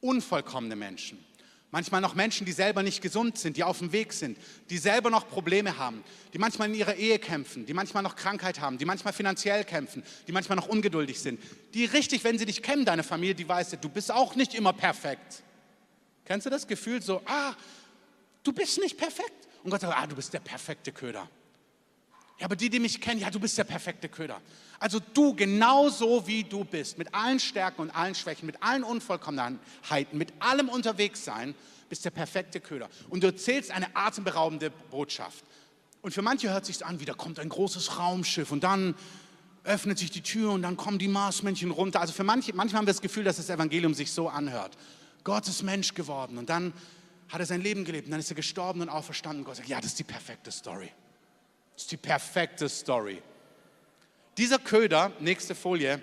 [0.00, 1.24] unvollkommene Menschen,
[1.70, 4.38] Manchmal noch Menschen, die selber nicht gesund sind, die auf dem Weg sind,
[4.70, 6.02] die selber noch Probleme haben,
[6.32, 10.02] die manchmal in ihrer Ehe kämpfen, die manchmal noch Krankheit haben, die manchmal finanziell kämpfen,
[10.26, 11.38] die manchmal noch ungeduldig sind.
[11.74, 14.72] Die richtig, wenn sie dich kennen, deine Familie, die weiß, du bist auch nicht immer
[14.72, 15.42] perfekt.
[16.24, 17.54] Kennst du das Gefühl so, ah,
[18.44, 19.47] du bist nicht perfekt?
[19.62, 21.28] Und Gott sagt, ah, du bist der perfekte Köder.
[22.38, 24.40] Ja, aber die, die mich kennen, ja, du bist der perfekte Köder.
[24.78, 30.16] Also du genauso wie du bist, mit allen Stärken und allen Schwächen, mit allen Unvollkommenheiten,
[30.16, 31.54] mit allem unterwegs sein,
[31.88, 32.88] bist der perfekte Köder.
[33.08, 35.44] Und du erzählst eine atemberaubende Botschaft.
[36.00, 38.94] Und für manche hört sich an, wie da kommt ein großes Raumschiff und dann
[39.64, 42.00] öffnet sich die Tür und dann kommen die Marsmännchen runter.
[42.00, 44.76] Also für manche, manchmal haben wir das Gefühl, dass das Evangelium sich so anhört.
[45.24, 46.72] Gott ist Mensch geworden und dann
[47.28, 49.44] hat er sein Leben gelebt dann ist er gestorben und auferstanden.
[49.44, 50.90] Gott sagt, ja, das ist die perfekte Story.
[51.74, 53.22] Das ist die perfekte Story.
[54.36, 56.00] Dieser Köder, nächste Folie,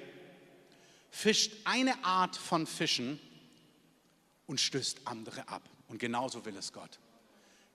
[1.10, 3.20] fischt eine Art von Fischen
[4.46, 5.64] und stößt andere ab.
[5.88, 7.00] Und genauso will es Gott.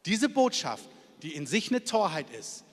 [0.06, 0.88] Diese Botschaft,
[1.22, 2.64] die in sich eine Torheit ist,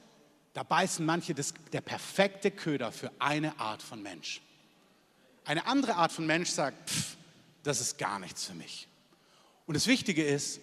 [0.53, 4.41] da beißen manche das, der perfekte Köder für eine Art von Mensch.
[5.45, 7.15] Eine andere Art von Mensch sagt, pff,
[7.63, 8.87] das ist gar nichts für mich.
[9.67, 10.59] Und das Wichtige ist,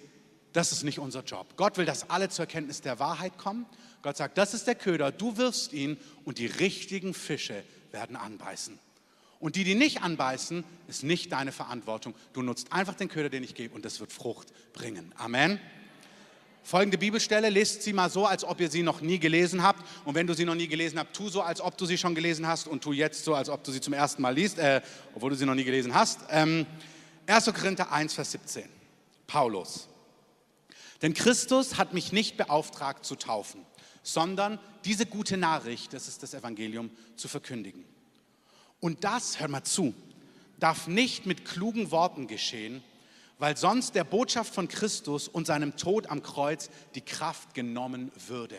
[0.52, 1.56] das ist nicht unser Job.
[1.56, 3.66] Gott will, dass alle zur Erkenntnis der Wahrheit kommen
[4.04, 8.78] Gott sagt, das ist der Köder, du wirfst ihn und die richtigen Fische werden anbeißen.
[9.40, 12.14] Und die, die nicht anbeißen, ist nicht deine Verantwortung.
[12.34, 15.10] Du nutzt einfach den Köder, den ich gebe und das wird Frucht bringen.
[15.16, 15.58] Amen.
[16.62, 19.82] Folgende Bibelstelle, lest sie mal so, als ob ihr sie noch nie gelesen habt.
[20.04, 22.14] Und wenn du sie noch nie gelesen habt, tu so, als ob du sie schon
[22.14, 24.82] gelesen hast und tu jetzt so, als ob du sie zum ersten Mal liest, äh,
[25.14, 26.20] obwohl du sie noch nie gelesen hast.
[26.28, 26.66] Ähm,
[27.26, 27.46] 1.
[27.54, 28.73] Korinther 1, Vers 17.
[29.26, 29.88] Paulus.
[31.02, 33.64] Denn Christus hat mich nicht beauftragt zu taufen,
[34.02, 37.84] sondern diese gute Nachricht, das ist das Evangelium, zu verkündigen.
[38.80, 39.94] Und das, hör mal zu,
[40.58, 42.82] darf nicht mit klugen Worten geschehen,
[43.38, 48.56] weil sonst der Botschaft von Christus und seinem Tod am Kreuz die Kraft genommen würde.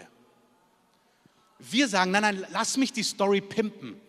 [1.59, 3.99] Wir sagen, nein, nein, lass mich die Story pimpen.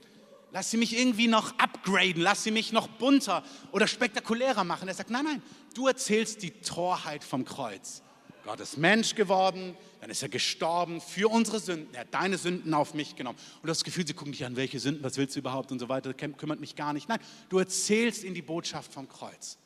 [0.53, 3.43] Lass sie mich irgendwie noch upgraden, lass sie mich noch bunter
[3.73, 4.89] oder spektakulärer machen.
[4.89, 5.43] Er sagt, nein, nein,
[5.77, 8.03] du erzählst die Torheit vom Kreuz.
[8.45, 11.93] Gott ist Mensch geworden, dann ist er gestorben für unsere Sünden.
[11.95, 13.39] Er hat deine Sünden auf mich genommen.
[13.57, 15.73] Und du hast das Gefühl, sie gucken dich an, welche Sünden, was willst du überhaupt
[15.73, 17.09] und so weiter, kümmert mich gar nicht.
[17.09, 19.59] Nein, du erzählst ihnen die Botschaft vom Kreuz.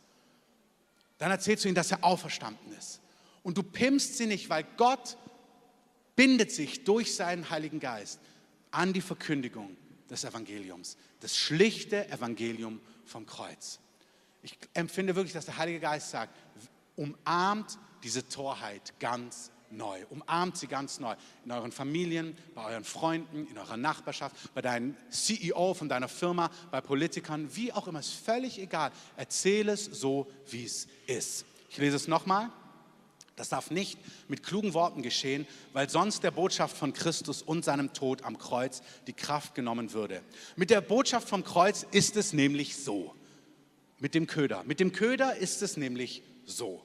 [1.18, 3.02] Dann erzählst du ihnen, dass er auferstanden ist.
[3.42, 5.18] Und du pimpst sie nicht, weil Gott
[6.16, 8.18] bindet sich durch seinen Heiligen Geist
[8.70, 9.76] an die Verkündigung
[10.08, 13.78] des Evangeliums, das schlichte Evangelium vom Kreuz.
[14.42, 16.34] Ich empfinde wirklich, dass der Heilige Geist sagt,
[16.96, 21.14] umarmt diese Torheit ganz neu, umarmt sie ganz neu.
[21.44, 26.50] In euren Familien, bei euren Freunden, in eurer Nachbarschaft, bei deinem CEO von deiner Firma,
[26.70, 28.90] bei Politikern, wie auch immer, ist völlig egal.
[29.16, 31.44] Erzähle es so, wie es ist.
[31.68, 32.50] Ich lese es nochmal.
[33.36, 33.98] Das darf nicht
[34.28, 38.82] mit klugen Worten geschehen, weil sonst der Botschaft von Christus und seinem Tod am Kreuz
[39.06, 40.22] die Kraft genommen würde.
[40.56, 43.14] Mit der Botschaft vom Kreuz ist es nämlich so.
[44.00, 44.64] Mit dem Köder.
[44.64, 46.84] Mit dem Köder ist es nämlich so.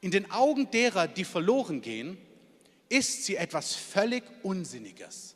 [0.00, 2.18] In den Augen derer, die verloren gehen,
[2.88, 5.34] ist sie etwas völlig Unsinniges.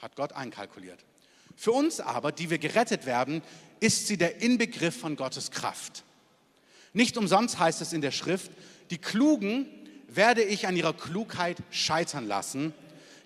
[0.00, 1.04] Hat Gott einkalkuliert.
[1.54, 3.42] Für uns aber, die wir gerettet werden,
[3.78, 6.04] ist sie der Inbegriff von Gottes Kraft.
[6.92, 8.50] Nicht umsonst heißt es in der Schrift,
[8.90, 9.66] die Klugen
[10.08, 12.74] werde ich an ihrer Klugheit scheitern lassen.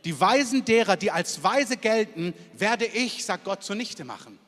[0.04, 4.38] Die Weisen derer, die als Weise gelten, werde ich, sagt Gott, zunichte machen.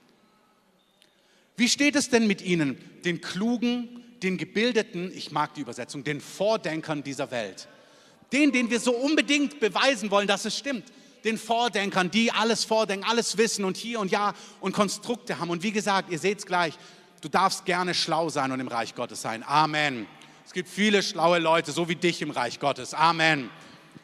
[1.56, 6.20] Wie steht es denn mit ihnen, den Klugen, den Gebildeten, ich mag die Übersetzung, den
[6.20, 7.68] Vordenkern dieser Welt?
[8.32, 10.84] Den, den wir so unbedingt beweisen wollen, dass es stimmt.
[11.24, 15.50] Den Vordenkern, die alles vordenken, alles wissen und hier und ja und Konstrukte haben.
[15.50, 16.74] Und wie gesagt, ihr seht es gleich,
[17.20, 19.42] du darfst gerne schlau sein und im Reich Gottes sein.
[19.46, 20.06] Amen.
[20.44, 22.94] Es gibt viele schlaue Leute, so wie dich im Reich Gottes.
[22.94, 23.50] Amen.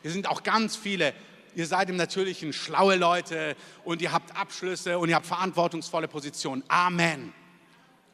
[0.02, 1.14] Hier sind auch ganz viele.
[1.54, 6.64] Ihr seid im Natürlichen schlaue Leute und ihr habt Abschlüsse und ihr habt verantwortungsvolle Positionen.
[6.68, 7.32] Amen.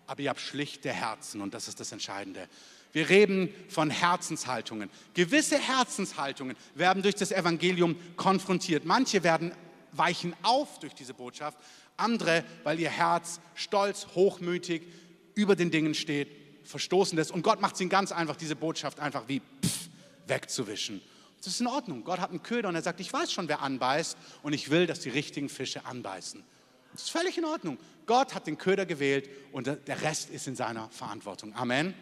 [0.09, 2.49] Aber ihr habt schlichte Herzen und das ist das Entscheidende.
[2.93, 4.91] Wir reden von Herzenshaltungen.
[5.15, 8.85] Gewisse Herzenshaltungen werden durch das Evangelium konfrontiert.
[8.85, 9.53] Manche werden
[9.93, 11.59] weichen auf durch diese Botschaft,
[11.97, 14.83] andere, weil ihr Herz stolz, hochmütig
[15.35, 16.29] über den Dingen steht
[16.65, 17.31] verstoßen lässt.
[17.31, 19.89] Und Gott macht es ihnen ganz einfach, diese Botschaft einfach wie pff,
[20.27, 21.03] wegzuwischen.
[21.39, 22.05] Das ist in Ordnung.
[22.05, 24.87] Gott hat einen Köder und er sagt, ich weiß schon, wer anbeißt und ich will,
[24.87, 26.43] dass die richtigen Fische anbeißen.
[26.93, 27.79] Das ist völlig in Ordnung.
[28.07, 31.55] Gott hat den Köder gewählt und der Rest ist in seiner Verantwortung.
[31.55, 31.95] Amen.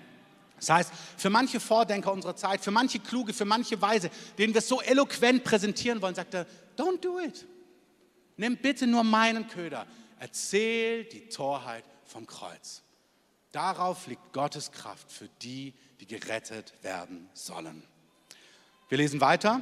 [0.59, 4.61] Das heißt, für manche Vordenker unserer Zeit, für manche Kluge, für manche Weise, denen wir
[4.61, 6.46] es so eloquent präsentieren wollen, sagt er,
[6.79, 7.44] don't do it.
[8.37, 9.87] Nimm bitte nur meinen Köder.
[10.18, 12.83] Erzähl die Torheit vom Kreuz.
[13.53, 17.83] Darauf liegt Gottes Kraft für die, die gerettet werden sollen.
[18.88, 19.61] Wir lesen weiter.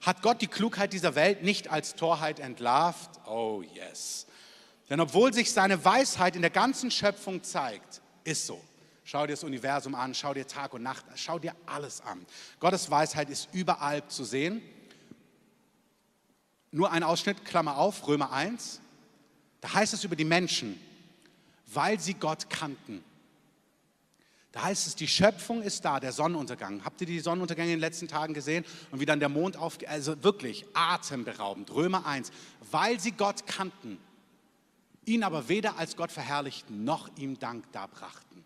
[0.00, 3.10] Hat Gott die Klugheit dieser Welt nicht als Torheit entlarvt?
[3.26, 4.26] Oh yes.
[4.90, 8.60] Denn obwohl sich seine Weisheit in der ganzen Schöpfung zeigt, ist so.
[9.04, 12.26] Schau dir das Universum an, schau dir Tag und Nacht, schau dir alles an.
[12.58, 14.60] Gottes Weisheit ist überall zu sehen.
[16.72, 18.80] Nur ein Ausschnitt, Klammer auf, Römer 1.
[19.60, 20.80] Da heißt es über die Menschen,
[21.66, 23.04] weil sie Gott kannten.
[24.52, 26.84] Da heißt es, die Schöpfung ist da, der Sonnenuntergang.
[26.84, 28.64] Habt ihr die Sonnenuntergänge in den letzten Tagen gesehen?
[28.90, 31.72] Und wie dann der Mond aufgeht, also wirklich atemberaubend.
[31.72, 32.32] Römer 1,
[32.72, 33.98] weil sie Gott kannten,
[35.04, 38.44] ihn aber weder als Gott verherrlichten, noch ihm Dank darbrachten.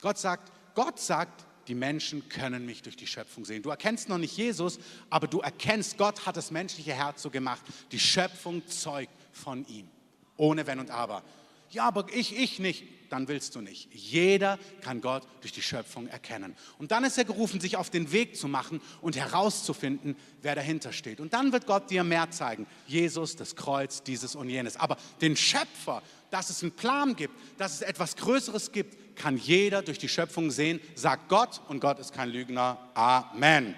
[0.00, 3.62] Gott sagt, Gott sagt, die Menschen können mich durch die Schöpfung sehen.
[3.62, 4.78] Du erkennst noch nicht Jesus,
[5.10, 7.62] aber du erkennst, Gott hat das menschliche Herz so gemacht.
[7.90, 9.88] Die Schöpfung zeugt von ihm.
[10.36, 11.22] Ohne Wenn und Aber.
[11.70, 12.84] Ja, aber ich, ich nicht.
[13.10, 13.88] Dann willst du nicht.
[13.92, 16.56] Jeder kann Gott durch die Schöpfung erkennen.
[16.78, 20.92] Und dann ist er gerufen, sich auf den Weg zu machen und herauszufinden, wer dahinter
[20.92, 21.20] steht.
[21.20, 22.66] Und dann wird Gott dir mehr zeigen.
[22.86, 24.76] Jesus, das Kreuz, dieses und jenes.
[24.76, 29.82] Aber den Schöpfer, dass es einen Plan gibt, dass es etwas Größeres gibt, kann jeder
[29.82, 31.60] durch die Schöpfung sehen, sagt Gott.
[31.68, 32.78] Und Gott ist kein Lügner.
[32.94, 33.74] Amen.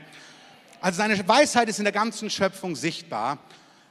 [0.80, 3.38] Also seine Weisheit ist in der ganzen Schöpfung sichtbar.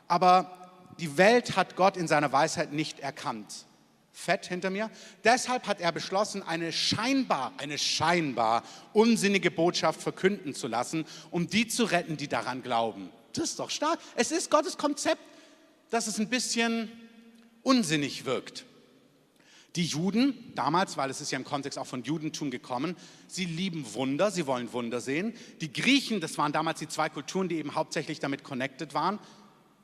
[0.08, 0.52] Aber
[1.00, 3.67] die Welt hat Gott in seiner Weisheit nicht erkannt
[4.18, 4.90] fett hinter mir.
[5.24, 11.68] Deshalb hat er beschlossen, eine scheinbar, eine scheinbar unsinnige Botschaft verkünden zu lassen, um die
[11.68, 13.10] zu retten, die daran glauben.
[13.34, 14.00] Das ist doch stark.
[14.16, 15.22] Es ist Gottes Konzept,
[15.92, 16.92] dass es ein bisschen
[17.62, 18.66] unsinnig wirkt.
[19.76, 22.96] Die Juden damals, weil es ist ja im Kontext auch von Judentum gekommen,
[23.28, 25.36] sie lieben Wunder, sie wollen Wunder sehen.
[25.62, 29.20] Die Griechen, das waren damals die zwei Kulturen, die eben hauptsächlich damit connected waren.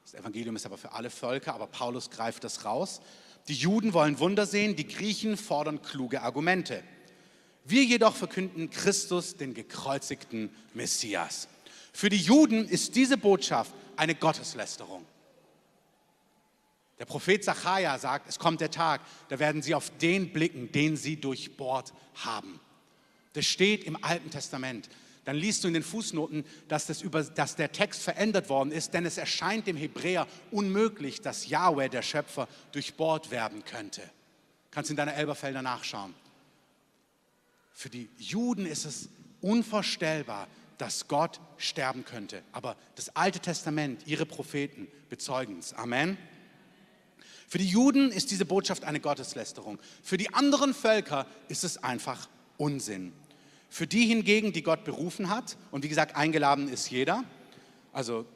[0.03, 2.99] Das Evangelium ist aber für alle Völker, aber Paulus greift das raus.
[3.47, 6.83] Die Juden wollen Wunder sehen, die Griechen fordern kluge Argumente.
[7.65, 11.47] Wir jedoch verkünden Christus, den gekreuzigten Messias.
[11.93, 15.05] Für die Juden ist diese Botschaft eine Gotteslästerung.
[16.99, 20.95] Der Prophet Zachariah sagt, es kommt der Tag, da werden sie auf den blicken, den
[20.95, 22.59] sie durchbohrt haben.
[23.33, 24.89] Das steht im Alten Testament.
[25.25, 28.93] Dann liest du in den Fußnoten, dass, das über, dass der Text verändert worden ist,
[28.93, 34.01] denn es erscheint dem Hebräer unmöglich, dass Yahweh, der Schöpfer, durchbohrt werden könnte.
[34.71, 36.13] Kannst in deiner Elberfelder nachschauen.
[37.73, 39.09] Für die Juden ist es
[39.41, 42.43] unvorstellbar, dass Gott sterben könnte.
[42.51, 45.73] Aber das Alte Testament, ihre Propheten bezeugen es.
[45.73, 46.17] Amen.
[47.47, 49.79] Für die Juden ist diese Botschaft eine Gotteslästerung.
[50.01, 53.13] Für die anderen Völker ist es einfach Unsinn.
[53.73, 57.23] Für die hingegen, die Gott berufen hat, und wie gesagt, eingeladen ist jeder,
[57.91, 58.27] also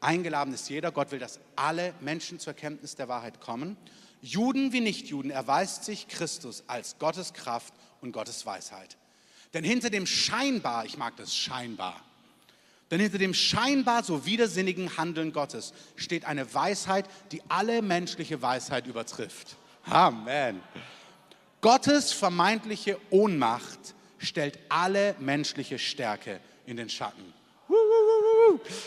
[0.00, 3.76] eingeladen ist jeder, Gott will, dass alle Menschen zur Erkenntnis der Wahrheit kommen.
[4.22, 8.96] Juden wie Nichtjuden erweist sich Christus als Gottes Kraft und Gottes Weisheit.
[9.52, 12.00] Denn hinter dem scheinbar, ich mag das scheinbar,
[12.90, 18.86] denn hinter dem scheinbar so widersinnigen Handeln Gottes steht eine Weisheit, die alle menschliche Weisheit
[18.86, 19.56] übertrifft.
[19.84, 20.62] Amen.
[21.60, 27.34] Gottes vermeintliche Ohnmacht stellt alle menschliche Stärke in den Schatten.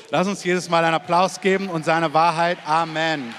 [0.09, 2.57] Lass uns jedes Mal einen Applaus geben und seine Wahrheit.
[2.65, 3.33] Amen.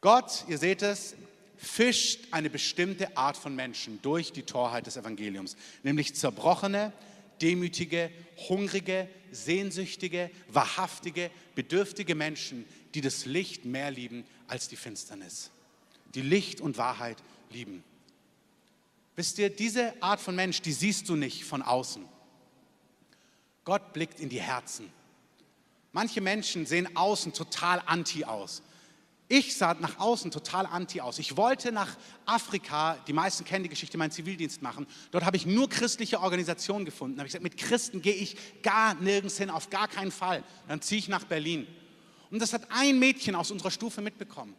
[0.00, 1.14] Gott, ihr seht es,
[1.56, 6.92] fischt eine bestimmte Art von Menschen durch die Torheit des Evangeliums, nämlich zerbrochene,
[7.40, 8.10] demütige,
[8.48, 15.50] hungrige, sehnsüchtige, wahrhaftige, bedürftige Menschen, die das Licht mehr lieben als die Finsternis,
[16.14, 17.18] die Licht und Wahrheit
[17.52, 17.84] lieben.
[19.14, 22.04] Wisst ihr, diese Art von Mensch, die siehst du nicht von außen.
[23.64, 24.90] Gott blickt in die Herzen.
[25.92, 28.62] Manche Menschen sehen außen total anti aus.
[29.28, 31.18] Ich sah nach außen total anti aus.
[31.18, 34.86] Ich wollte nach Afrika, die meisten kennen die Geschichte, meinen Zivildienst machen.
[35.10, 37.16] Dort habe ich nur christliche Organisationen gefunden.
[37.16, 40.42] Da habe ich gesagt, mit Christen gehe ich gar nirgends hin, auf gar keinen Fall.
[40.68, 41.66] Dann ziehe ich nach Berlin.
[42.30, 44.54] Und das hat ein Mädchen aus unserer Stufe mitbekommen.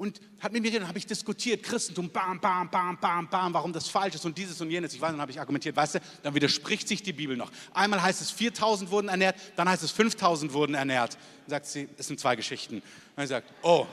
[0.00, 3.72] Und hat mit mir geredet, habe ich diskutiert, Christentum, bam, bam, bam, bam, bam, warum
[3.72, 4.94] das falsch ist und dieses und jenes.
[4.94, 7.50] Ich weiß, dann habe ich argumentiert, weißt du, dann widerspricht sich die Bibel noch.
[7.74, 11.18] Einmal heißt es 4000 wurden ernährt, dann heißt es 5000 wurden ernährt.
[11.46, 12.82] Dann sagt sie, es sind zwei Geschichten.
[13.14, 13.86] Dann sagt, oh,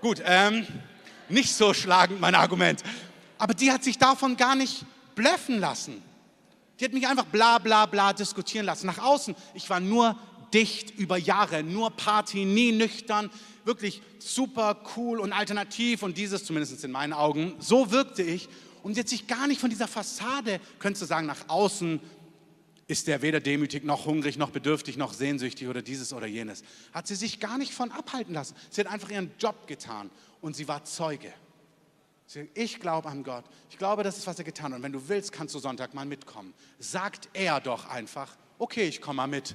[0.00, 0.66] Gut, ähm,
[1.28, 2.82] nicht so schlagend mein Argument.
[3.38, 6.02] Aber die hat sich davon gar nicht blöffen lassen.
[6.78, 8.86] Die hat mich einfach bla bla bla diskutieren lassen.
[8.86, 10.16] Nach außen, ich war nur
[10.56, 13.30] dicht über Jahre, nur Party, nie nüchtern,
[13.66, 17.54] wirklich super cool und alternativ und dieses zumindest in meinen Augen.
[17.58, 18.48] So wirkte ich
[18.82, 22.00] und hat sich gar nicht von dieser Fassade, könntest du sagen, nach außen
[22.88, 26.62] ist der weder demütig noch hungrig noch bedürftig noch sehnsüchtig oder dieses oder jenes.
[26.94, 28.54] Hat sie sich gar nicht von abhalten lassen.
[28.70, 30.08] Sie hat einfach ihren Job getan
[30.40, 31.34] und sie war Zeuge.
[32.26, 33.44] Sie, ich glaube an Gott.
[33.68, 34.78] Ich glaube, das ist, was er getan hat.
[34.78, 36.54] Und wenn du willst, kannst du Sonntag mal mitkommen.
[36.78, 39.54] Sagt er doch einfach, okay, ich komme mal mit.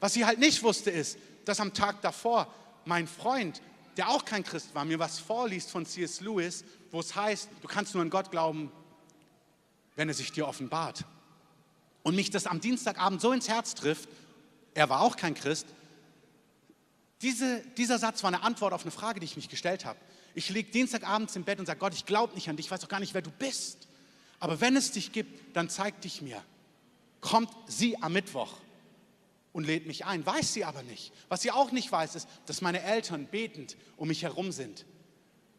[0.00, 2.52] Was sie halt nicht wusste, ist, dass am Tag davor
[2.84, 3.60] mein Freund,
[3.96, 6.20] der auch kein Christ war, mir was vorliest von C.S.
[6.20, 8.72] Lewis, wo es heißt, du kannst nur an Gott glauben,
[9.96, 11.04] wenn er sich dir offenbart
[12.02, 14.08] und mich das am Dienstagabend so ins Herz trifft,
[14.72, 15.66] er war auch kein Christ,
[17.22, 19.98] diese, dieser Satz war eine Antwort auf eine Frage, die ich mich gestellt habe.
[20.34, 22.82] Ich liege Dienstagabends im Bett und sage, Gott, ich glaube nicht an dich, ich weiß
[22.84, 23.88] auch gar nicht, wer du bist.
[24.38, 26.42] Aber wenn es dich gibt, dann zeig dich mir.
[27.20, 28.54] Kommt sie am Mittwoch
[29.52, 31.12] und lädt mich ein, weiß sie aber nicht.
[31.28, 34.86] Was sie auch nicht weiß, ist, dass meine Eltern betend um mich herum sind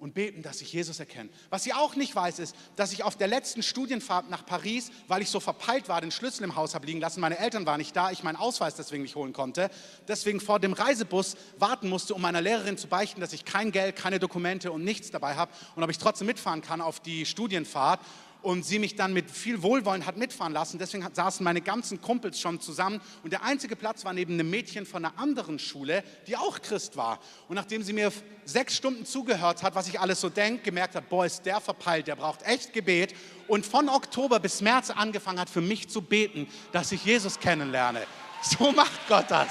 [0.01, 1.29] und beten, dass ich Jesus erkenne.
[1.51, 5.21] Was sie auch nicht weiß, ist, dass ich auf der letzten Studienfahrt nach Paris, weil
[5.21, 7.95] ich so verpeilt war, den Schlüssel im Haus habe liegen lassen, meine Eltern waren nicht
[7.95, 9.69] da, ich meinen Ausweis deswegen nicht holen konnte,
[10.07, 13.95] deswegen vor dem Reisebus warten musste, um meiner Lehrerin zu beichten, dass ich kein Geld,
[13.95, 17.99] keine Dokumente und nichts dabei habe und ob ich trotzdem mitfahren kann auf die Studienfahrt
[18.41, 20.77] und sie mich dann mit viel Wohlwollen hat mitfahren lassen.
[20.77, 24.85] Deswegen saßen meine ganzen Kumpels schon zusammen und der einzige Platz war neben einem Mädchen
[24.85, 27.19] von einer anderen Schule, die auch Christ war.
[27.47, 28.11] Und nachdem sie mir
[28.45, 32.07] sechs Stunden zugehört hat, was ich alles so denke, gemerkt hat, boah, ist der verpeilt,
[32.07, 33.13] der braucht echt Gebet
[33.47, 38.05] und von Oktober bis März angefangen hat, für mich zu beten, dass ich Jesus kennenlerne.
[38.41, 39.49] So macht Gott das.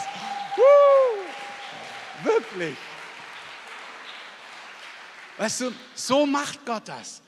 [2.25, 2.77] Wirklich.
[5.39, 7.23] Weißt du, so macht Gott das.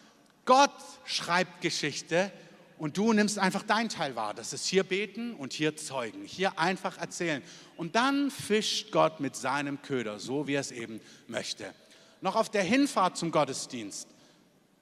[0.45, 0.73] Gott
[1.13, 2.33] schreibt Geschichte
[2.79, 4.35] Und du nimmst einfach dein Teil wahr.
[4.35, 7.43] Das ist hier beten und hier zeugen, hier einfach erzählen.
[7.77, 11.73] Und dann fischt Gott mit seinem Köder, so wie er es eben möchte.
[12.21, 14.09] Noch auf der Hinfahrt zum Gottesdienst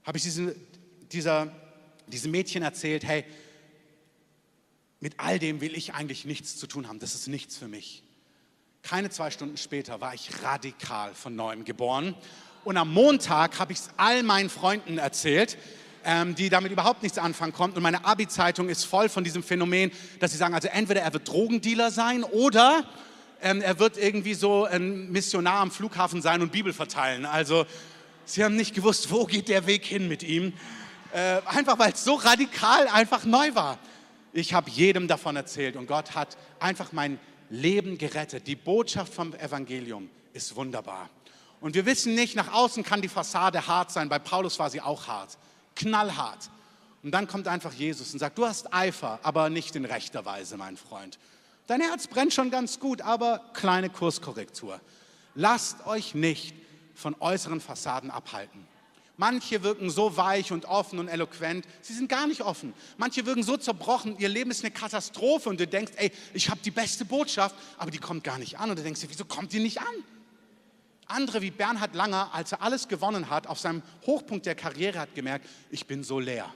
[0.05, 0.55] habe ich diesen,
[1.13, 1.53] dieser,
[2.07, 3.25] diesem Mädchen erzählt, hey,
[5.01, 7.01] mit all dem will ich eigentlich nichts zu tun haben.
[7.01, 8.03] Das ist nichts für mich.
[8.83, 12.15] Keine zwei Stunden später war ich radikal von neuem geboren.
[12.65, 15.57] Und am Montag habe ich es all meinen Freunden erzählt,
[16.05, 17.77] ähm, die damit überhaupt nichts anfangen konnten.
[17.77, 21.29] Und meine Abi-Zeitung ist voll von diesem Phänomen, dass sie sagen, also entweder er wird
[21.29, 22.85] Drogendealer sein oder
[23.43, 27.27] ähm, er wird irgendwie so ein Missionar am Flughafen sein und Bibel verteilen.
[27.27, 27.67] Also
[28.25, 30.53] sie haben nicht gewusst, wo geht der Weg hin mit ihm.
[31.13, 33.79] Äh, einfach weil es so radikal einfach neu war.
[34.33, 38.47] Ich habe jedem davon erzählt und Gott hat einfach mein Leben gerettet.
[38.47, 41.11] Die Botschaft vom Evangelium ist wunderbar.
[41.61, 44.09] Und wir wissen nicht, nach außen kann die Fassade hart sein.
[44.09, 45.37] Bei Paulus war sie auch hart,
[45.77, 46.51] knallhart.
[47.03, 50.57] Und dann kommt einfach Jesus und sagt, du hast Eifer, aber nicht in rechter Weise,
[50.57, 51.19] mein Freund.
[51.67, 54.81] Dein Herz brennt schon ganz gut, aber kleine Kurskorrektur.
[55.35, 56.55] Lasst euch nicht
[56.95, 58.67] von äußeren Fassaden abhalten.
[59.17, 62.73] Manche wirken so weich und offen und eloquent, sie sind gar nicht offen.
[62.97, 66.61] Manche wirken so zerbrochen, ihr Leben ist eine Katastrophe und du denkst, ey, ich habe
[66.65, 68.71] die beste Botschaft, aber die kommt gar nicht an.
[68.71, 70.05] Und du denkst dir, wieso kommt die nicht an?
[71.11, 75.15] Andere wie Bernhard Langer, als er alles gewonnen hat, auf seinem Hochpunkt der Karriere hat
[75.15, 76.53] gemerkt, ich bin so leer.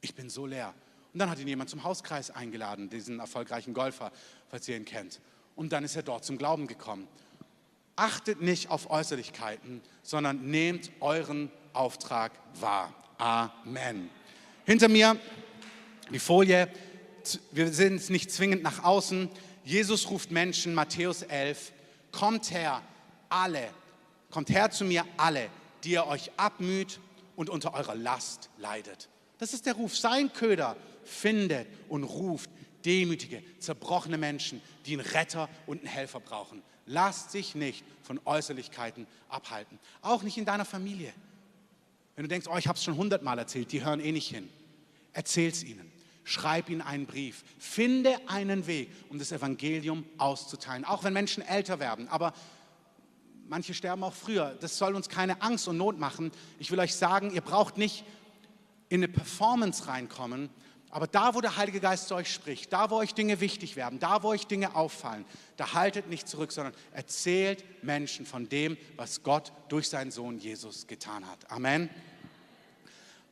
[0.00, 0.74] Ich bin so leer.
[1.12, 4.12] Und dann hat ihn jemand zum Hauskreis eingeladen, diesen erfolgreichen Golfer,
[4.48, 5.20] falls ihr ihn kennt.
[5.56, 7.08] Und dann ist er dort zum Glauben gekommen
[7.98, 12.94] achtet nicht auf Äußerlichkeiten, sondern nehmt euren Auftrag wahr.
[13.18, 14.08] Amen.
[14.64, 15.18] Hinter mir
[16.10, 16.68] die Folie,
[17.50, 19.28] wir sind nicht zwingend nach außen.
[19.64, 21.72] Jesus ruft Menschen, Matthäus 11,
[22.12, 22.80] kommt her,
[23.28, 23.68] alle,
[24.30, 25.48] kommt her zu mir, alle,
[25.84, 27.00] die ihr euch abmüht
[27.36, 29.08] und unter eurer Last leidet.
[29.38, 29.96] Das ist der Ruf.
[29.96, 32.50] Sein Köder findet und ruft
[32.84, 36.62] demütige, zerbrochene Menschen, die einen Retter und einen Helfer brauchen.
[36.86, 39.78] Lasst sich nicht von Äußerlichkeiten abhalten.
[40.00, 41.12] Auch nicht in deiner Familie.
[42.16, 44.48] Wenn du denkst, oh, ich habe es schon hundertmal erzählt, die hören eh nicht hin.
[45.12, 45.92] Erzähl es ihnen.
[46.24, 47.44] Schreib ihnen einen Brief.
[47.58, 50.84] Finde einen Weg, um das Evangelium auszuteilen.
[50.84, 52.08] Auch wenn Menschen älter werden.
[52.08, 52.32] Aber
[53.48, 54.56] manche sterben auch früher.
[54.60, 56.30] Das soll uns keine Angst und Not machen.
[56.58, 58.04] Ich will euch sagen, ihr braucht nicht
[58.88, 60.50] in eine Performance reinkommen,
[60.90, 63.98] aber da, wo der Heilige Geist zu euch spricht, da, wo euch Dinge wichtig werden,
[63.98, 65.26] da, wo euch Dinge auffallen,
[65.56, 70.86] da haltet nicht zurück, sondern erzählt Menschen von dem, was Gott durch seinen Sohn Jesus
[70.86, 71.50] getan hat.
[71.50, 71.90] Amen.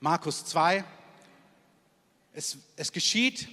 [0.00, 0.84] Markus 2.
[2.34, 3.48] Es, es geschieht,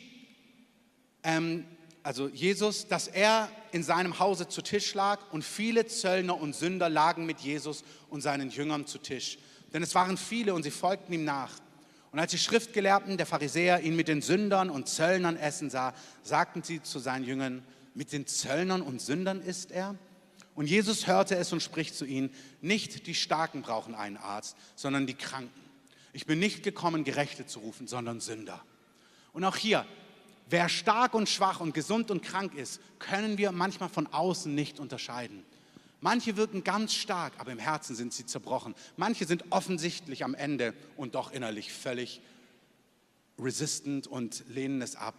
[1.24, 1.66] ähm,
[2.04, 6.90] also Jesus, dass er in seinem Hause zu Tisch lag und viele Zöllner und Sünder
[6.90, 9.40] lagen mit Jesus und seinen Jüngern zu Tisch.
[9.74, 11.52] Denn es waren viele und sie folgten ihm nach.
[12.12, 16.62] Und als die Schriftgelehrten der Pharisäer ihn mit den Sündern und Zöllnern essen sah, sagten
[16.62, 17.64] sie zu seinen Jüngern,
[17.96, 19.96] mit den Zöllnern und Sündern isst er?
[20.54, 22.30] Und Jesus hörte es und spricht zu ihnen,
[22.62, 25.50] nicht die Starken brauchen einen Arzt, sondern die Kranken.
[26.14, 28.64] Ich bin nicht gekommen, Gerechte zu rufen, sondern Sünder.
[29.32, 29.84] Und auch hier,
[30.50, 34.80] wer stark und schwach und gesund und krank ist, können wir manchmal von außen nicht
[34.80, 35.44] unterscheiden.
[36.02, 38.76] Manche wirken ganz stark, aber im Herzen sind sie zerbrochen.
[38.98, 42.22] Manche sind offensichtlich am Ende und doch innerlich völlig
[43.40, 45.16] resistent und lehnen es ab.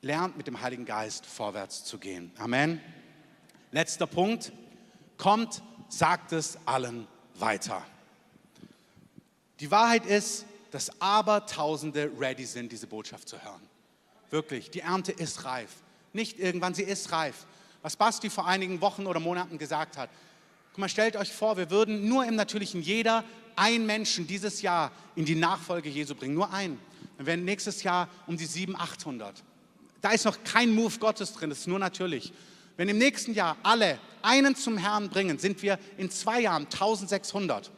[0.00, 2.32] Lernt mit dem Heiligen Geist vorwärts zu gehen.
[2.38, 2.80] Amen.
[3.72, 4.52] Letzter Punkt.
[5.18, 7.84] Kommt, sagt es allen weiter.
[9.60, 13.62] Die Wahrheit ist, dass Abertausende ready sind, diese Botschaft zu hören.
[14.30, 15.70] Wirklich, die Ernte ist reif.
[16.12, 17.46] Nicht irgendwann, sie ist reif
[17.86, 20.10] was Basti vor einigen Wochen oder Monaten gesagt hat.
[20.72, 23.22] Guck mal, stellt euch vor, wir würden nur im Natürlichen jeder
[23.54, 26.80] einen Menschen dieses Jahr in die Nachfolge Jesu bringen, nur einen.
[27.16, 29.44] Dann wären nächstes Jahr um die 700, 800.
[30.00, 32.32] Da ist noch kein Move Gottes drin, das ist nur natürlich.
[32.76, 37.70] Wenn im nächsten Jahr alle einen zum Herrn bringen, sind wir in zwei Jahren 1600.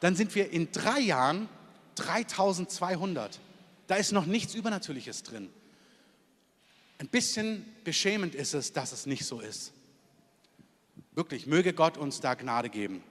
[0.00, 1.48] Dann sind wir in drei Jahren
[1.94, 3.40] 3200.
[3.86, 5.50] Da ist noch nichts Übernatürliches drin.
[6.98, 9.72] Ein bisschen beschämend ist es, dass es nicht so ist.
[11.12, 13.02] Wirklich, möge Gott uns da Gnade geben.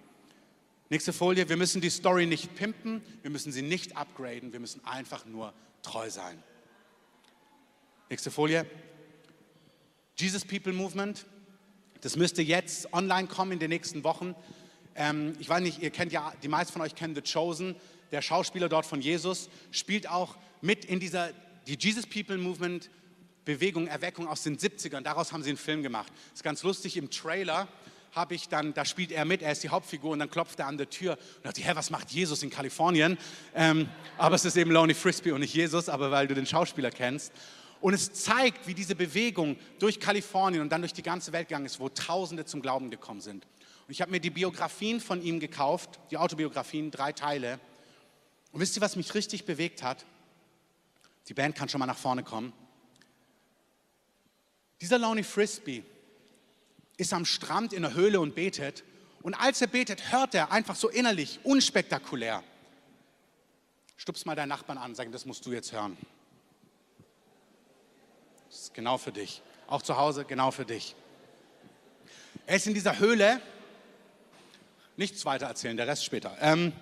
[0.90, 4.84] Nächste Folie, wir müssen die Story nicht pimpen, wir müssen sie nicht upgraden, wir müssen
[4.86, 6.42] einfach nur treu sein.
[8.10, 8.66] Nächste Folie.
[10.16, 11.26] Jesus People Movement,
[12.02, 14.36] das müsste jetzt online kommen in den nächsten Wochen.
[14.96, 17.76] Ähm, ich weiß nicht, ihr kennt ja, die meisten von euch kennen The Chosen,
[18.12, 21.32] der Schauspieler dort von Jesus, spielt auch mit in dieser,
[21.68, 22.90] die Jesus People Movement
[23.46, 25.02] Bewegung, Erweckung aus den 70ern.
[25.02, 26.12] Daraus haben sie einen Film gemacht.
[26.30, 26.96] Das ist ganz lustig.
[26.96, 27.68] Im Trailer
[28.14, 30.68] habe ich dann, da spielt er mit, er ist die Hauptfigur und dann klopft er
[30.68, 33.18] an der Tür und dachte, hä, was macht Jesus in Kalifornien?
[33.54, 36.92] Ähm, aber es ist eben Lonely Frisbee und nicht Jesus, aber weil du den Schauspieler
[36.92, 37.34] kennst.
[37.82, 41.66] Und es zeigt, wie diese Bewegung durch Kalifornien und dann durch die ganze Welt gegangen
[41.66, 43.46] ist, wo Tausende zum Glauben gekommen sind.
[43.86, 47.60] Und ich habe mir die Biografien von ihm gekauft, die Autobiografien, drei Teile.
[48.54, 50.06] Und wisst ihr, was mich richtig bewegt hat?
[51.28, 52.54] Die Band kann schon mal nach vorne kommen.
[54.82, 55.84] Dieser Lonely Frisbee
[56.98, 58.84] ist am Strand in der Höhle und betet.
[59.22, 62.44] Und als er betet, hört er einfach so innerlich, unspektakulär.
[63.96, 65.98] Stups mal deinen Nachbarn an, sag, das musst du jetzt hören.
[68.50, 69.42] Das ist genau für dich.
[69.68, 70.96] Auch zu Hause, genau für dich.
[72.46, 73.42] Er ist in dieser Höhle.
[74.98, 76.36] Nichts weiter erzählen, der Rest später.
[76.42, 76.74] Ähm,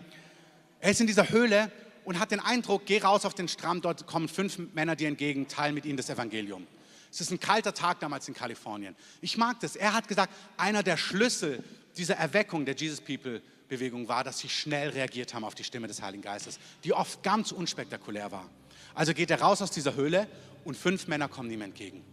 [0.80, 1.72] er ist in dieser Höhle
[2.04, 5.48] und hat den Eindruck, geh raus auf den Strand, dort kommen fünf Männer dir entgegen,
[5.48, 6.68] teilen mit ihnen das Evangelium.
[7.12, 8.96] Es ist ein kalter Tag damals in Kalifornien.
[9.22, 9.76] Ich mag das.
[9.76, 11.64] Er hat gesagt, einer der Schlüssel
[11.98, 15.88] dieser Erweckung der Jesus People Bewegung war, dass sie schnell reagiert haben auf die Stimme
[15.88, 18.50] des Heiligen Geistes, die oft ganz unspektakulär war.
[18.94, 20.28] Also geht er raus aus dieser Höhle
[20.66, 22.04] und fünf Männer kommen ihm entgegen.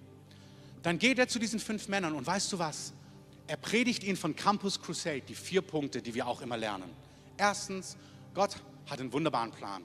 [0.82, 2.93] Dann geht er zu diesen fünf Männern und weißt du was?
[3.49, 6.91] Er predigt ihnen von Campus Crusade die vier Punkte, die wir auch immer lernen.
[7.36, 7.97] Erstens,
[8.34, 8.57] Gott
[8.89, 9.84] hat einen wunderbaren Plan.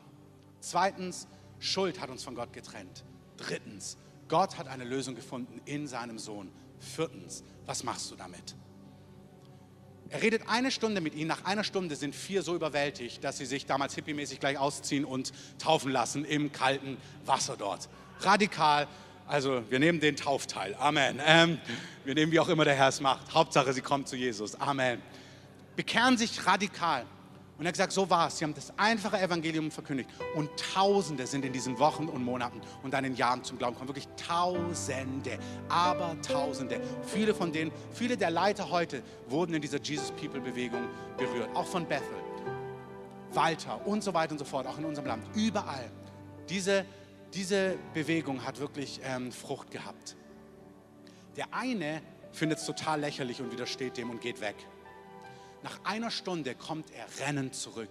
[0.60, 1.28] Zweitens,
[1.60, 3.04] Schuld hat uns von Gott getrennt.
[3.38, 3.97] Drittens,
[4.28, 6.51] Gott hat eine Lösung gefunden in seinem Sohn.
[6.80, 8.56] Viertens, was machst du damit?
[10.10, 11.28] Er redet eine Stunde mit ihnen.
[11.28, 15.32] Nach einer Stunde sind vier so überwältigt, dass sie sich damals hippiemäßig gleich ausziehen und
[15.58, 17.89] taufen lassen im kalten Wasser dort.
[18.20, 18.88] Radikal.
[19.26, 20.76] Also wir nehmen den Taufteil.
[20.76, 21.20] Amen.
[21.26, 21.60] Ähm,
[22.06, 23.34] wir nehmen, wie auch immer der Herr es macht.
[23.34, 24.56] Hauptsache, sie kommen zu Jesus.
[24.56, 25.01] Amen.
[25.76, 27.06] Bekehren sich radikal.
[27.58, 28.38] Und er hat gesagt, so war es.
[28.38, 30.10] Sie haben das einfache Evangelium verkündigt.
[30.36, 33.89] Und Tausende sind in diesen Wochen und Monaten und dann in Jahren zum Glauben gekommen.
[33.89, 35.38] Wirklich Tausende,
[35.70, 36.82] aber Tausende.
[37.06, 40.88] Viele von denen, viele der Leiter heute wurden in dieser Jesus People Bewegung
[41.18, 41.56] berührt.
[41.56, 42.08] Auch von Bethel,
[43.34, 44.66] Walter und so weiter und so fort.
[44.66, 45.24] Auch in unserem Land.
[45.36, 45.91] Überall.
[46.49, 46.86] Diese,
[47.34, 50.16] diese Bewegung hat wirklich ähm, Frucht gehabt.
[51.38, 52.01] Der eine
[52.32, 54.56] findet es total lächerlich und widersteht dem und geht weg.
[55.64, 57.89] Nach einer Stunde kommt er rennend zurück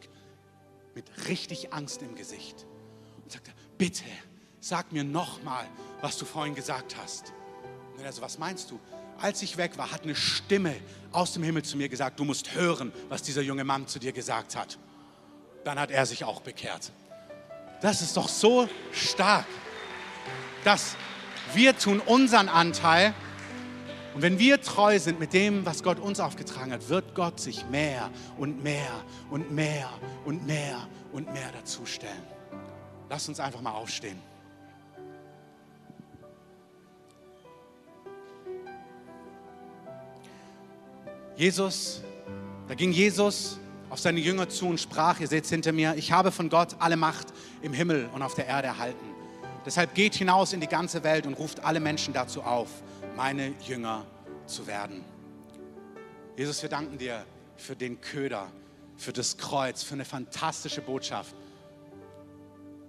[0.94, 2.66] mit richtig Angst im Gesicht
[3.22, 4.04] und sagt, bitte,
[4.60, 5.66] sag mir nochmal,
[6.02, 7.32] was du vorhin gesagt hast.
[7.96, 8.78] Und er so, was meinst du?
[9.18, 10.74] Als ich weg war, hat eine Stimme
[11.12, 14.12] aus dem Himmel zu mir gesagt, du musst hören, was dieser junge Mann zu dir
[14.12, 14.78] gesagt hat.
[15.64, 16.92] Dann hat er sich auch bekehrt.
[17.80, 19.46] Das ist doch so stark,
[20.64, 20.96] dass
[21.54, 23.14] wir tun unseren Anteil
[24.14, 27.64] und wenn wir treu sind mit dem, was Gott uns aufgetragen hat, wird Gott sich
[27.70, 28.92] mehr und mehr
[29.30, 29.88] und mehr
[30.24, 32.22] und mehr und mehr dazu stellen.
[33.08, 34.18] Lass uns einfach mal aufstehen.
[41.36, 42.02] Jesus,
[42.68, 43.58] da ging Jesus
[43.88, 46.76] auf seine Jünger zu und sprach, ihr seht es hinter mir, ich habe von Gott
[46.78, 47.28] alle Macht
[47.62, 49.04] im Himmel und auf der Erde erhalten.
[49.64, 52.68] Deshalb geht hinaus in die ganze Welt und ruft alle Menschen dazu auf,
[53.16, 54.06] meine Jünger
[54.46, 55.04] zu werden.
[56.36, 57.24] Jesus, wir danken dir
[57.56, 58.50] für den Köder,
[58.96, 61.34] für das Kreuz, für eine fantastische Botschaft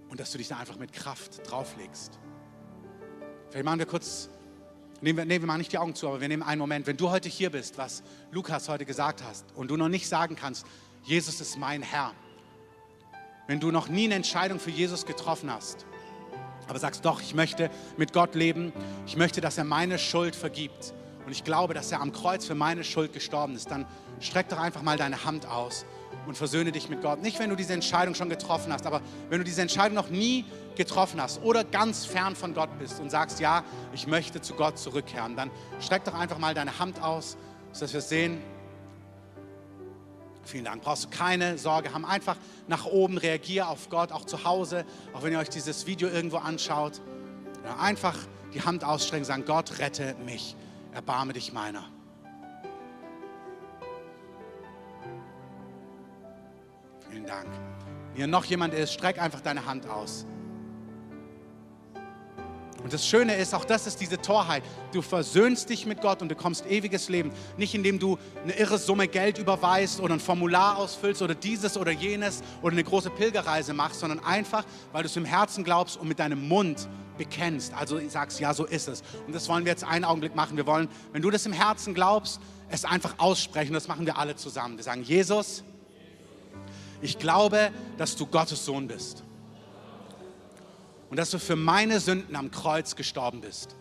[0.10, 2.20] und dass du dich da einfach mit Kraft drauflegst.
[3.50, 4.30] Vielleicht machen wir kurz,
[5.02, 6.88] nehmen wir, nee, wir machen nicht die Augen zu, aber wir nehmen einen Moment.
[6.88, 10.36] Wenn du heute hier bist, was Lukas heute gesagt hast und du noch nicht sagen
[10.36, 10.66] kannst,
[11.04, 12.14] Jesus ist mein Herr,
[13.48, 15.86] wenn du noch nie eine Entscheidung für Jesus getroffen hast,
[16.68, 18.74] aber sagst, doch, ich möchte mit Gott leben,
[19.06, 20.94] ich möchte, dass er meine Schuld vergibt
[21.26, 23.86] und ich glaube, dass er am Kreuz für meine Schuld gestorben ist, dann
[24.20, 25.86] streck doch einfach mal deine Hand aus
[26.26, 27.22] und versöhne dich mit Gott.
[27.22, 30.46] Nicht, wenn du diese Entscheidung schon getroffen hast, aber wenn du diese Entscheidung noch nie
[30.76, 34.78] getroffen hast oder ganz fern von Gott bist und sagst, ja, ich möchte zu Gott
[34.78, 37.38] zurückkehren, dann streck doch einfach mal deine Hand aus,
[37.72, 38.42] sodass wir sehen.
[40.46, 40.82] Vielen Dank.
[40.82, 42.06] Brauchst du keine Sorge haben.
[42.06, 42.38] Einfach
[42.68, 46.38] nach oben, reagier auf Gott, auch zu Hause, auch wenn ihr euch dieses Video irgendwo
[46.38, 47.02] anschaut.
[47.64, 48.18] Ja, einfach
[48.54, 50.56] die Hand ausstrecken, sagen, Gott, rette mich.
[50.92, 51.86] Erbarme dich meiner.
[57.10, 57.48] Vielen Dank.
[58.10, 60.26] Wenn hier noch jemand ist, streck einfach deine Hand aus.
[62.84, 64.62] Und das Schöne ist, auch das ist diese Torheit.
[64.92, 67.32] Du versöhnst dich mit Gott und bekommst ewiges Leben.
[67.56, 71.92] Nicht indem du eine irre Summe Geld überweist oder ein Formular ausfüllst oder dieses oder
[71.92, 76.10] jenes oder eine große Pilgerreise machst, sondern einfach, weil du es im Herzen glaubst und
[76.10, 77.74] mit deinem Mund bekennst.
[77.74, 79.02] Also sagst, ja, so ist es.
[79.26, 80.58] Und das wollen wir jetzt einen Augenblick machen.
[80.58, 83.74] Wir wollen, wenn du das im Herzen glaubst, es einfach aussprechen.
[83.74, 84.76] Das machen wir alle zusammen.
[84.76, 85.64] Wir sagen, Jesus,
[87.02, 89.24] ich glaube, dass du Gottes Sohn bist
[91.14, 93.76] und dass du für meine Sünden am Kreuz gestorben bist.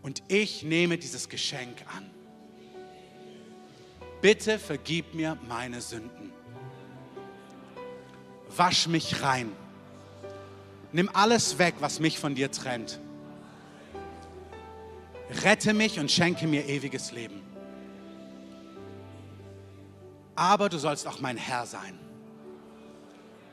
[0.00, 2.08] Und ich nehme dieses Geschenk an.
[4.22, 6.32] Bitte vergib mir meine Sünden.
[8.56, 9.52] Wasch mich rein.
[10.90, 13.00] Nimm alles weg, was mich von dir trennt.
[15.44, 17.42] Rette mich und schenke mir ewiges Leben.
[20.34, 22.07] Aber du sollst auch mein Herr sein.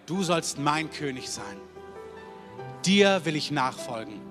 [0.06, 1.58] Du sollst mein König sein.
[2.86, 4.22] Dir will ich nachfolgen.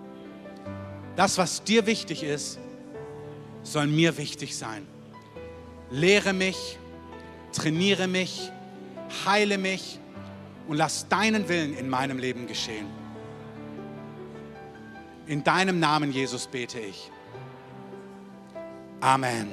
[1.16, 2.58] Das, was dir wichtig ist,
[3.62, 4.86] soll mir wichtig sein.
[5.90, 6.78] Lehre mich,
[7.52, 8.50] trainiere mich,
[9.24, 9.98] heile mich
[10.68, 12.86] und lass deinen Willen in meinem Leben geschehen.
[15.26, 17.10] In deinem Namen, Jesus, bete ich.
[19.00, 19.48] Amen.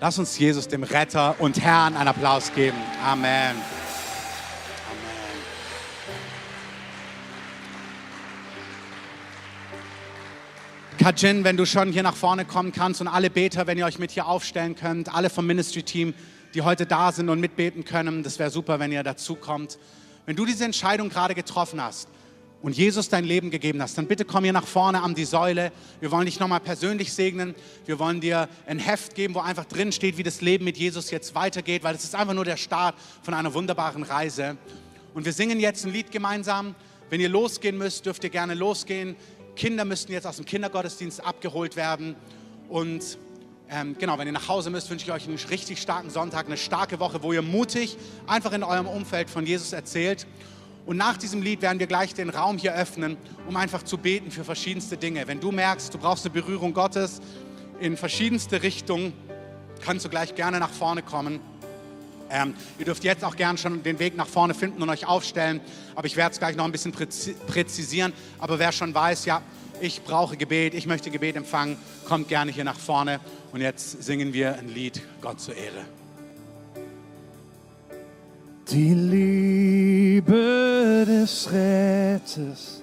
[0.00, 2.78] Lass uns Jesus, dem Retter und Herrn, einen Applaus geben.
[3.04, 3.56] Amen.
[10.98, 13.98] Kajin, wenn du schon hier nach vorne kommen kannst und alle Beter, wenn ihr euch
[13.98, 16.14] mit hier aufstellen könnt, alle vom Ministry-Team,
[16.54, 19.78] die heute da sind und mitbeten können, das wäre super, wenn ihr dazu kommt.
[20.24, 22.08] Wenn du diese Entscheidung gerade getroffen hast
[22.62, 25.70] und Jesus dein Leben gegeben hast, dann bitte komm hier nach vorne an die Säule.
[26.00, 27.54] Wir wollen dich nochmal persönlich segnen.
[27.84, 31.10] Wir wollen dir ein Heft geben, wo einfach drin steht, wie das Leben mit Jesus
[31.10, 34.56] jetzt weitergeht, weil es ist einfach nur der Start von einer wunderbaren Reise.
[35.14, 36.74] Und wir singen jetzt ein Lied gemeinsam.
[37.08, 39.14] Wenn ihr losgehen müsst, dürft ihr gerne losgehen.
[39.56, 42.14] Kinder müssten jetzt aus dem Kindergottesdienst abgeholt werden.
[42.68, 43.18] Und
[43.68, 46.56] ähm, genau, wenn ihr nach Hause müsst, wünsche ich euch einen richtig starken Sonntag, eine
[46.56, 47.96] starke Woche, wo ihr mutig
[48.26, 50.26] einfach in eurem Umfeld von Jesus erzählt.
[50.84, 53.16] Und nach diesem Lied werden wir gleich den Raum hier öffnen,
[53.48, 55.26] um einfach zu beten für verschiedenste Dinge.
[55.26, 57.20] Wenn du merkst, du brauchst eine Berührung Gottes
[57.80, 59.12] in verschiedenste Richtungen,
[59.80, 61.40] kannst du gleich gerne nach vorne kommen.
[62.30, 65.60] Ähm, ihr dürft jetzt auch gerne schon den Weg nach vorne finden und euch aufstellen,
[65.94, 68.12] aber ich werde es gleich noch ein bisschen präzisieren.
[68.38, 69.42] Aber wer schon weiß, ja,
[69.80, 73.20] ich brauche Gebet, ich möchte Gebet empfangen, kommt gerne hier nach vorne
[73.52, 75.84] und jetzt singen wir ein Lied Gott zur Ehre.
[78.68, 80.24] Die Liebe
[81.06, 82.82] des Retters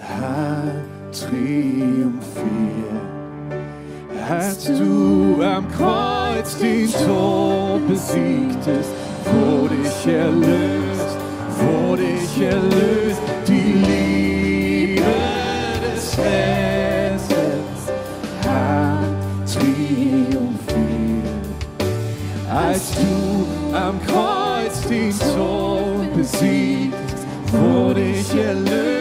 [0.00, 3.15] hat triumphiert
[4.28, 8.90] als du am Kreuz den Tod besiegtest,
[9.24, 11.16] wurde ich erlöst,
[11.60, 15.02] wurde ich erlöst, die Liebe
[15.82, 17.82] des Retters
[18.44, 20.46] hat triumphiert.
[22.50, 28.95] Als du am Kreuz den Tod besiegtest, wurde ich erlöst,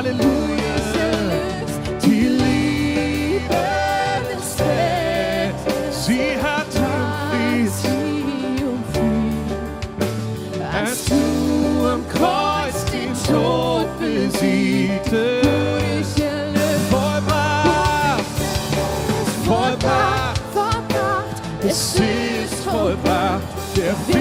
[0.00, 0.76] Halleluja.
[2.02, 3.62] Die Liebe
[4.32, 7.60] des Retters, sie hat triumphiert,
[10.72, 11.20] als du
[11.86, 15.50] am Kreuz den Tod besiegtest.
[21.62, 23.42] Es ist vollbracht,
[23.76, 24.19] der Weg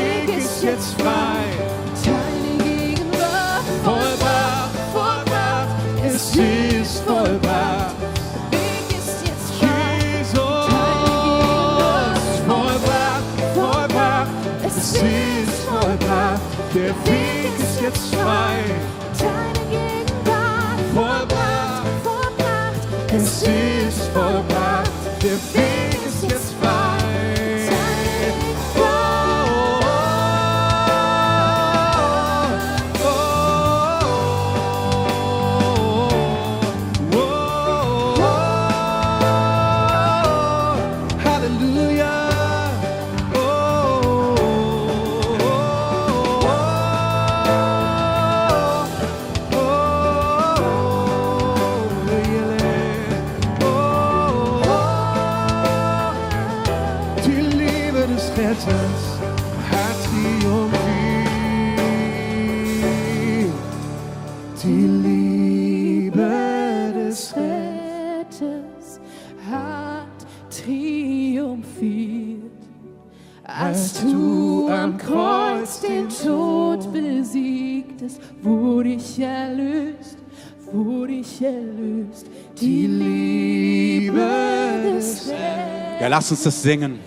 [86.10, 87.00] lass uns das singen.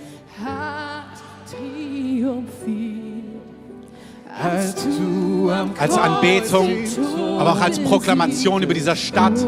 [4.43, 6.69] Als du am als Anbetung,
[7.39, 9.39] aber auch als Proklamation über dieser Stadt,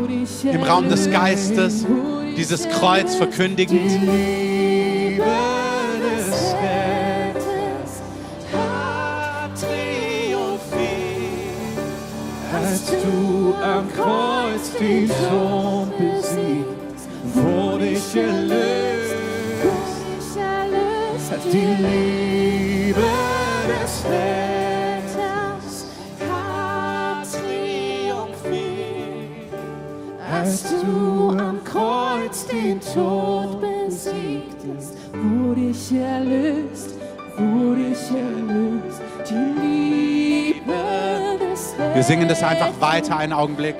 [0.45, 1.85] im Raum des Geistes,
[2.37, 4.44] dieses Kreuz verkündigend.
[14.85, 17.01] Den Tod besiegt,
[17.35, 19.15] wurde ich erlöst,
[21.31, 23.01] hat die Liebe
[23.67, 25.87] des Retters
[26.21, 28.59] hat triumphiert,
[30.31, 36.91] als du am Kreuz den Tod besiegtest, wurde ich erlöst,
[37.39, 40.73] wurde ich erlöst, die Liebe
[41.41, 43.77] des Retters Wir singen das einfach weiter einen Augenblick.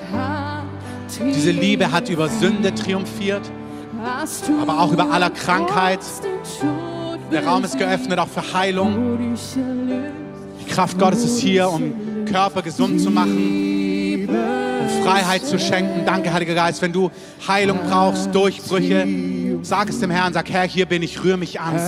[1.35, 3.43] Diese Liebe hat über Sünde triumphiert.
[4.61, 6.01] Aber auch über aller Krankheit.
[7.33, 9.37] Der Raum ist geöffnet auch für Heilung.
[10.61, 16.05] Die Kraft Gottes ist hier, um Körper gesund zu machen, um Freiheit zu schenken.
[16.05, 16.83] Danke, Heiliger Geist.
[16.83, 17.11] Wenn du
[17.47, 19.07] Heilung brauchst, Durchbrüche,
[19.63, 20.33] sag es dem Herrn.
[20.33, 21.79] Sag, Herr, hier bin ich, rühr mich an.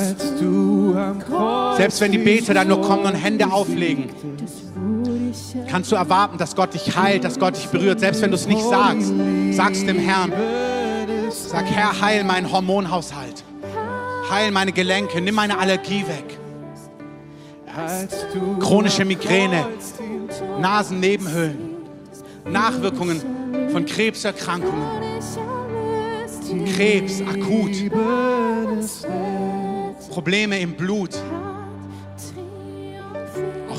[1.77, 4.07] Selbst wenn die Beter dann nur kommen und Hände auflegen.
[5.69, 8.01] Kannst du erwarten, dass Gott dich heilt, dass Gott dich berührt.
[8.01, 9.13] Selbst wenn du es nicht sagst,
[9.53, 10.33] sag's dem Herrn.
[11.31, 13.45] Sag, Herr, heil meinen Hormonhaushalt.
[14.31, 16.39] Heil meine Gelenke, nimm meine Allergie weg.
[18.61, 19.67] Chronische Migräne,
[20.59, 21.77] Nasennebenhöhlen,
[22.47, 23.21] Nachwirkungen
[23.71, 24.89] von Krebserkrankungen,
[26.75, 27.73] Krebs akut,
[30.11, 31.11] Probleme im Blut,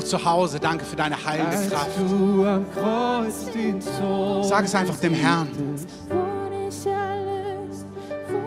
[0.08, 0.58] zu Hause.
[0.58, 1.90] Danke für deine heilende Kraft.
[4.48, 5.48] Sag es einfach dem Herrn.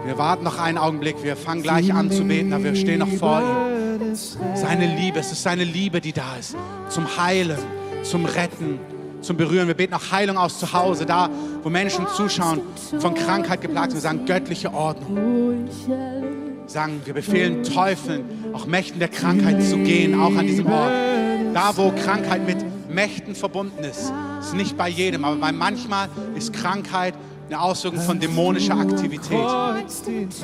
[0.06, 1.24] Wir warten noch einen Augenblick.
[1.24, 4.16] Wir fangen gleich an zu beten, aber wir stehen noch vor ihm.
[4.56, 6.56] Seine Liebe, es ist seine Liebe, die da ist.
[6.90, 7.60] Zum Heilen,
[8.04, 8.80] zum Retten,
[9.22, 9.68] zum Berühren.
[9.68, 11.30] Wir beten auch Heilung aus zu Hause, da
[11.64, 12.62] wo Menschen zuschauen,
[13.00, 13.98] von Krankheit geplagt sind.
[13.98, 15.68] Wir sagen göttliche Ordnung.
[15.88, 20.92] Wir sagen, wir befehlen Teufeln, auch Mächten der Krankheit zu gehen, auch an diesem Ort.
[21.54, 22.58] Da, wo Krankheit mit
[22.90, 27.14] Mächten verbunden ist, ist nicht bei jedem, aber bei manchmal ist Krankheit
[27.48, 29.40] eine Auswirkung von dämonischer Aktivität.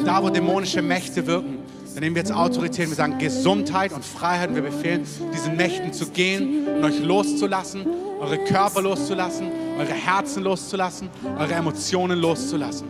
[0.06, 1.60] Da, wo dämonische Mächte wirken,
[1.94, 5.56] dann nehmen wir jetzt Autorität und wir sagen Gesundheit und Freiheit und wir befehlen, diesen
[5.56, 7.86] Mächten zu gehen und euch loszulassen,
[8.20, 9.48] eure Körper loszulassen,
[9.80, 12.88] eure Herzen loszulassen, eure Emotionen loszulassen.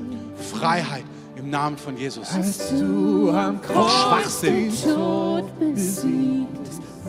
[0.52, 1.04] Freiheit
[1.38, 2.34] im Namen von Jesus.
[2.34, 6.48] Als du am Auch Kreuz Schwachsinn, den Tod besiegt,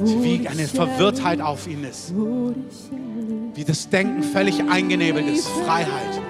[0.00, 2.12] wie eine Verwirrtheit auf ihn ist,
[3.54, 5.48] wie das Denken völlig eingenebelt ist.
[5.48, 6.20] Freiheit,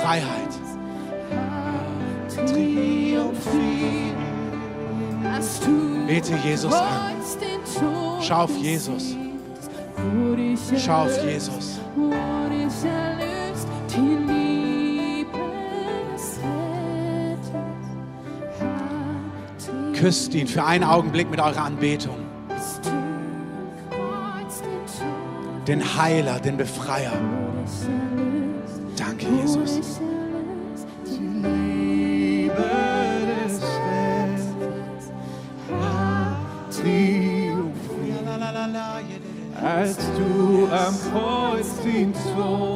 [0.00, 0.52] Freiheit.
[6.06, 7.12] Bete Jesus an.
[8.20, 9.16] Schau auf Jesus.
[10.76, 11.80] Schau auf Jesus.
[19.94, 22.31] Küsst ihn für einen Augenblick mit eurer Anbetung.
[25.66, 27.12] Den Heiler, den Befreier.
[28.96, 30.00] Danke, Jesus.
[39.64, 42.71] Als du am Kreuz den Tod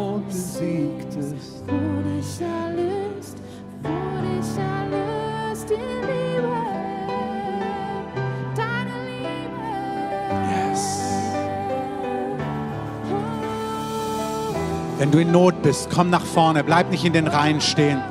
[15.06, 16.64] Wenn du in Not bist, komm nach vorne.
[16.64, 18.02] Bleib nicht in den Reihen stehen.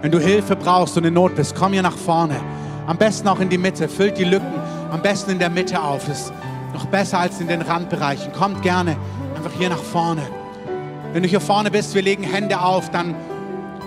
[0.00, 2.36] Wenn du Hilfe brauchst und in Not bist, komm hier nach vorne.
[2.86, 3.86] Am besten auch in die Mitte.
[3.86, 4.54] Füllt die Lücken
[4.90, 6.08] am besten in der Mitte auf.
[6.08, 6.32] Ist
[6.72, 8.32] noch besser als in den Randbereichen.
[8.32, 8.96] Kommt gerne
[9.36, 10.22] einfach hier nach vorne.
[11.12, 13.14] Wenn du hier vorne bist, wir legen Hände auf, dann,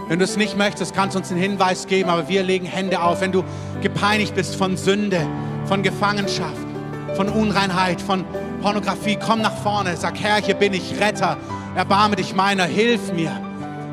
[0.08, 3.02] wenn du es nicht möchtest, kannst du uns einen Hinweis geben, aber wir legen Hände
[3.02, 3.22] auf.
[3.22, 3.44] Wenn du
[3.82, 5.26] gepeinigt bist von Sünde,
[5.66, 6.68] von Gefangenschaft,
[7.16, 8.24] von Unreinheit, von
[8.62, 9.98] Pornografie, komm nach vorne.
[9.98, 11.38] Sag, Herr, hier bin ich, Retter.
[11.76, 13.32] Erbarme dich meiner, hilf mir.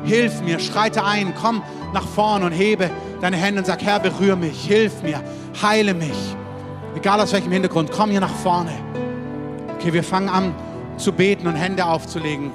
[0.03, 1.61] Hilf mir, schreite ein, komm
[1.93, 2.89] nach vorne und hebe
[3.21, 5.21] deine Hände und sag, Herr, berühre mich, hilf mir,
[5.61, 6.35] heile mich.
[6.95, 8.71] Egal aus welchem Hintergrund, komm hier nach vorne.
[9.75, 10.53] Okay, wir fangen an
[10.97, 12.51] zu beten und Hände aufzulegen.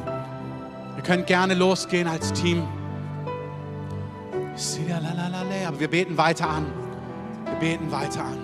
[0.94, 2.62] Wir können gerne losgehen als Team.
[5.66, 6.66] Aber wir beten weiter an.
[7.46, 8.38] Wir beten weiter an.